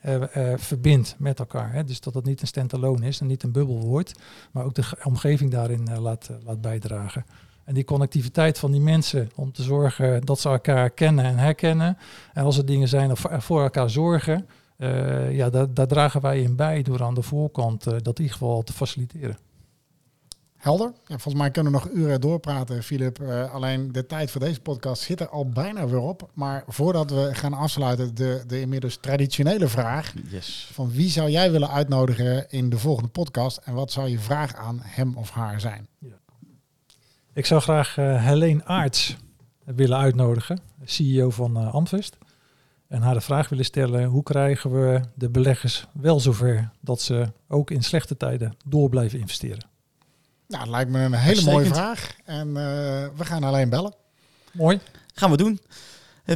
verbindt 0.56 1.14
met 1.18 1.38
elkaar. 1.38 1.72
Hè. 1.72 1.84
Dus 1.84 2.00
dat 2.00 2.14
het 2.14 2.24
niet 2.24 2.40
een 2.40 2.46
stand-alone 2.46 3.06
is 3.06 3.20
en 3.20 3.26
niet 3.26 3.42
een 3.42 3.52
bubbel 3.52 3.80
wordt, 3.80 4.12
maar 4.50 4.64
ook 4.64 4.74
de 4.74 4.84
omgeving 5.02 5.50
daarin 5.50 5.98
laat, 6.00 6.30
laat 6.44 6.60
bijdragen. 6.60 7.24
En 7.64 7.74
die 7.74 7.84
connectiviteit 7.84 8.58
van 8.58 8.72
die 8.72 8.80
mensen 8.80 9.30
om 9.34 9.52
te 9.52 9.62
zorgen 9.62 10.24
dat 10.24 10.40
ze 10.40 10.48
elkaar 10.48 10.90
kennen 10.90 11.24
en 11.24 11.38
herkennen. 11.38 11.98
En 12.32 12.44
als 12.44 12.58
er 12.58 12.66
dingen 12.66 12.88
zijn 12.88 13.10
of 13.10 13.26
voor 13.30 13.62
elkaar 13.62 13.90
zorgen, 13.90 14.46
ja, 15.30 15.50
daar, 15.50 15.74
daar, 15.74 15.87
dragen 15.87 16.20
wij 16.20 16.40
in 16.40 16.56
bij 16.56 16.82
door 16.82 17.02
aan 17.02 17.14
de 17.14 17.22
voorkant 17.22 17.84
dat 17.84 18.18
in 18.18 18.24
ieder 18.24 18.32
geval 18.32 18.62
te 18.62 18.72
faciliteren. 18.72 19.38
Helder. 20.64 20.92
Ja, 20.92 21.18
volgens 21.18 21.35
mij 21.35 21.50
kunnen 21.50 21.72
we 21.72 21.79
nog 21.79 21.88
uren 21.90 22.20
doorpraten, 22.20 22.83
Filip. 22.83 23.20
Uh, 23.20 23.55
alleen 23.55 23.92
de 23.92 24.07
tijd 24.07 24.31
voor 24.31 24.40
deze 24.40 24.61
podcast 24.61 25.03
zit 25.03 25.20
er 25.20 25.29
al 25.29 25.48
bijna 25.48 25.87
weer 25.87 26.00
op. 26.00 26.31
Maar 26.35 26.64
voordat 26.66 27.11
we 27.11 27.35
gaan 27.35 27.53
afsluiten, 27.53 28.14
de, 28.14 28.44
de 28.46 28.61
inmiddels 28.61 28.96
traditionele 28.96 29.68
vraag. 29.68 30.12
Yes. 30.29 30.68
Van 30.72 30.90
wie 30.90 31.09
zou 31.09 31.31
jij 31.31 31.50
willen 31.50 31.70
uitnodigen 31.70 32.50
in 32.50 32.70
de 32.70 32.79
volgende 32.79 33.09
podcast? 33.09 33.57
En 33.57 33.74
wat 33.74 33.92
zou 33.92 34.09
je 34.09 34.18
vraag 34.18 34.55
aan 34.55 34.81
hem 34.83 35.16
of 35.16 35.31
haar 35.31 35.61
zijn? 35.61 35.88
Ja. 35.98 36.18
Ik 37.33 37.46
zou 37.46 37.61
graag 37.61 37.96
uh, 37.96 38.27
Helene 38.27 38.64
Aarts 38.64 39.16
willen 39.64 39.98
uitnodigen, 39.98 40.59
CEO 40.85 41.31
van 41.31 41.61
uh, 41.61 41.74
Amvest. 41.74 42.16
En 42.88 43.03
haar 43.03 43.14
de 43.14 43.20
vraag 43.20 43.48
willen 43.48 43.64
stellen, 43.64 44.05
hoe 44.05 44.22
krijgen 44.22 44.70
we 44.70 45.00
de 45.14 45.31
beleggers 45.31 45.87
wel 45.92 46.20
zover 46.20 46.70
dat 46.81 47.00
ze 47.00 47.33
ook 47.48 47.70
in 47.70 47.83
slechte 47.83 48.16
tijden 48.16 48.57
door 48.64 48.88
blijven 48.88 49.18
investeren? 49.18 49.72
Nou, 50.54 50.66
dat 50.66 50.74
lijkt 50.74 50.90
me 50.90 51.00
een 51.00 51.12
hele 51.12 51.50
mooie 51.50 51.66
vraag. 51.66 52.14
En 52.24 52.48
uh, 52.48 52.54
we 53.16 53.24
gaan 53.24 53.44
alleen 53.44 53.68
bellen. 53.68 53.94
Mooi. 54.52 54.80
Gaan 55.14 55.30
we 55.30 55.36
doen. 55.36 55.60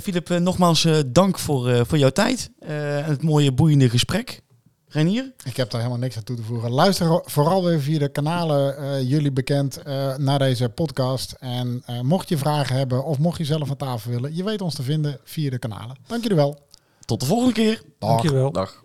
Filip, 0.03 0.31
uh, 0.31 0.37
uh, 0.37 0.43
nogmaals 0.43 0.87
dank 1.07 1.39
voor, 1.39 1.87
voor 1.87 1.99
jouw 1.99 2.11
tijd 2.11 2.51
en 2.61 3.05
het 3.05 3.23
mooie 3.23 3.53
boeiende 3.53 3.91
gesprek. 3.91 4.41
Renier? 4.89 5.33
Ik 5.45 5.57
heb 5.57 5.71
daar 5.71 5.81
helemaal 5.81 6.03
niks 6.03 6.17
aan 6.17 6.25
toe 6.25 6.37
te 6.37 6.43
voegen. 6.43 6.71
Luister 6.71 7.23
vooral 7.25 7.65
weer 7.65 7.81
via 7.81 7.99
de 7.99 8.09
kanalen 8.09 9.07
jullie 9.07 9.33
bekend 9.33 9.83
naar 10.17 10.39
deze 10.39 10.69
podcast. 10.69 11.33
En 11.39 11.83
mocht 12.03 12.29
je 12.29 12.39
vragen 12.39 12.77
hebben 12.77 13.05
of 13.05 13.19
mocht 13.19 13.39
je 13.39 13.45
zelf 13.45 13.71
aan 13.71 13.77
tafel 13.77 14.11
willen, 14.11 14.37
je 14.37 14.45
weet 14.45 14.61
ons 14.61 14.75
te 14.75 14.83
vinden 14.83 15.21
via 15.25 15.51
de 15.51 15.59
kanalen. 15.59 15.97
Dank 16.07 16.23
jullie 16.23 16.37
wel. 16.37 16.67
Tot 17.05 17.21
de 17.21 17.27
volgende 17.27 17.55
keer. 17.55 17.83
Dag. 17.99 18.09
Dank 18.09 18.23
je 18.23 18.33
wel. 18.33 18.53
Dag. 18.53 18.85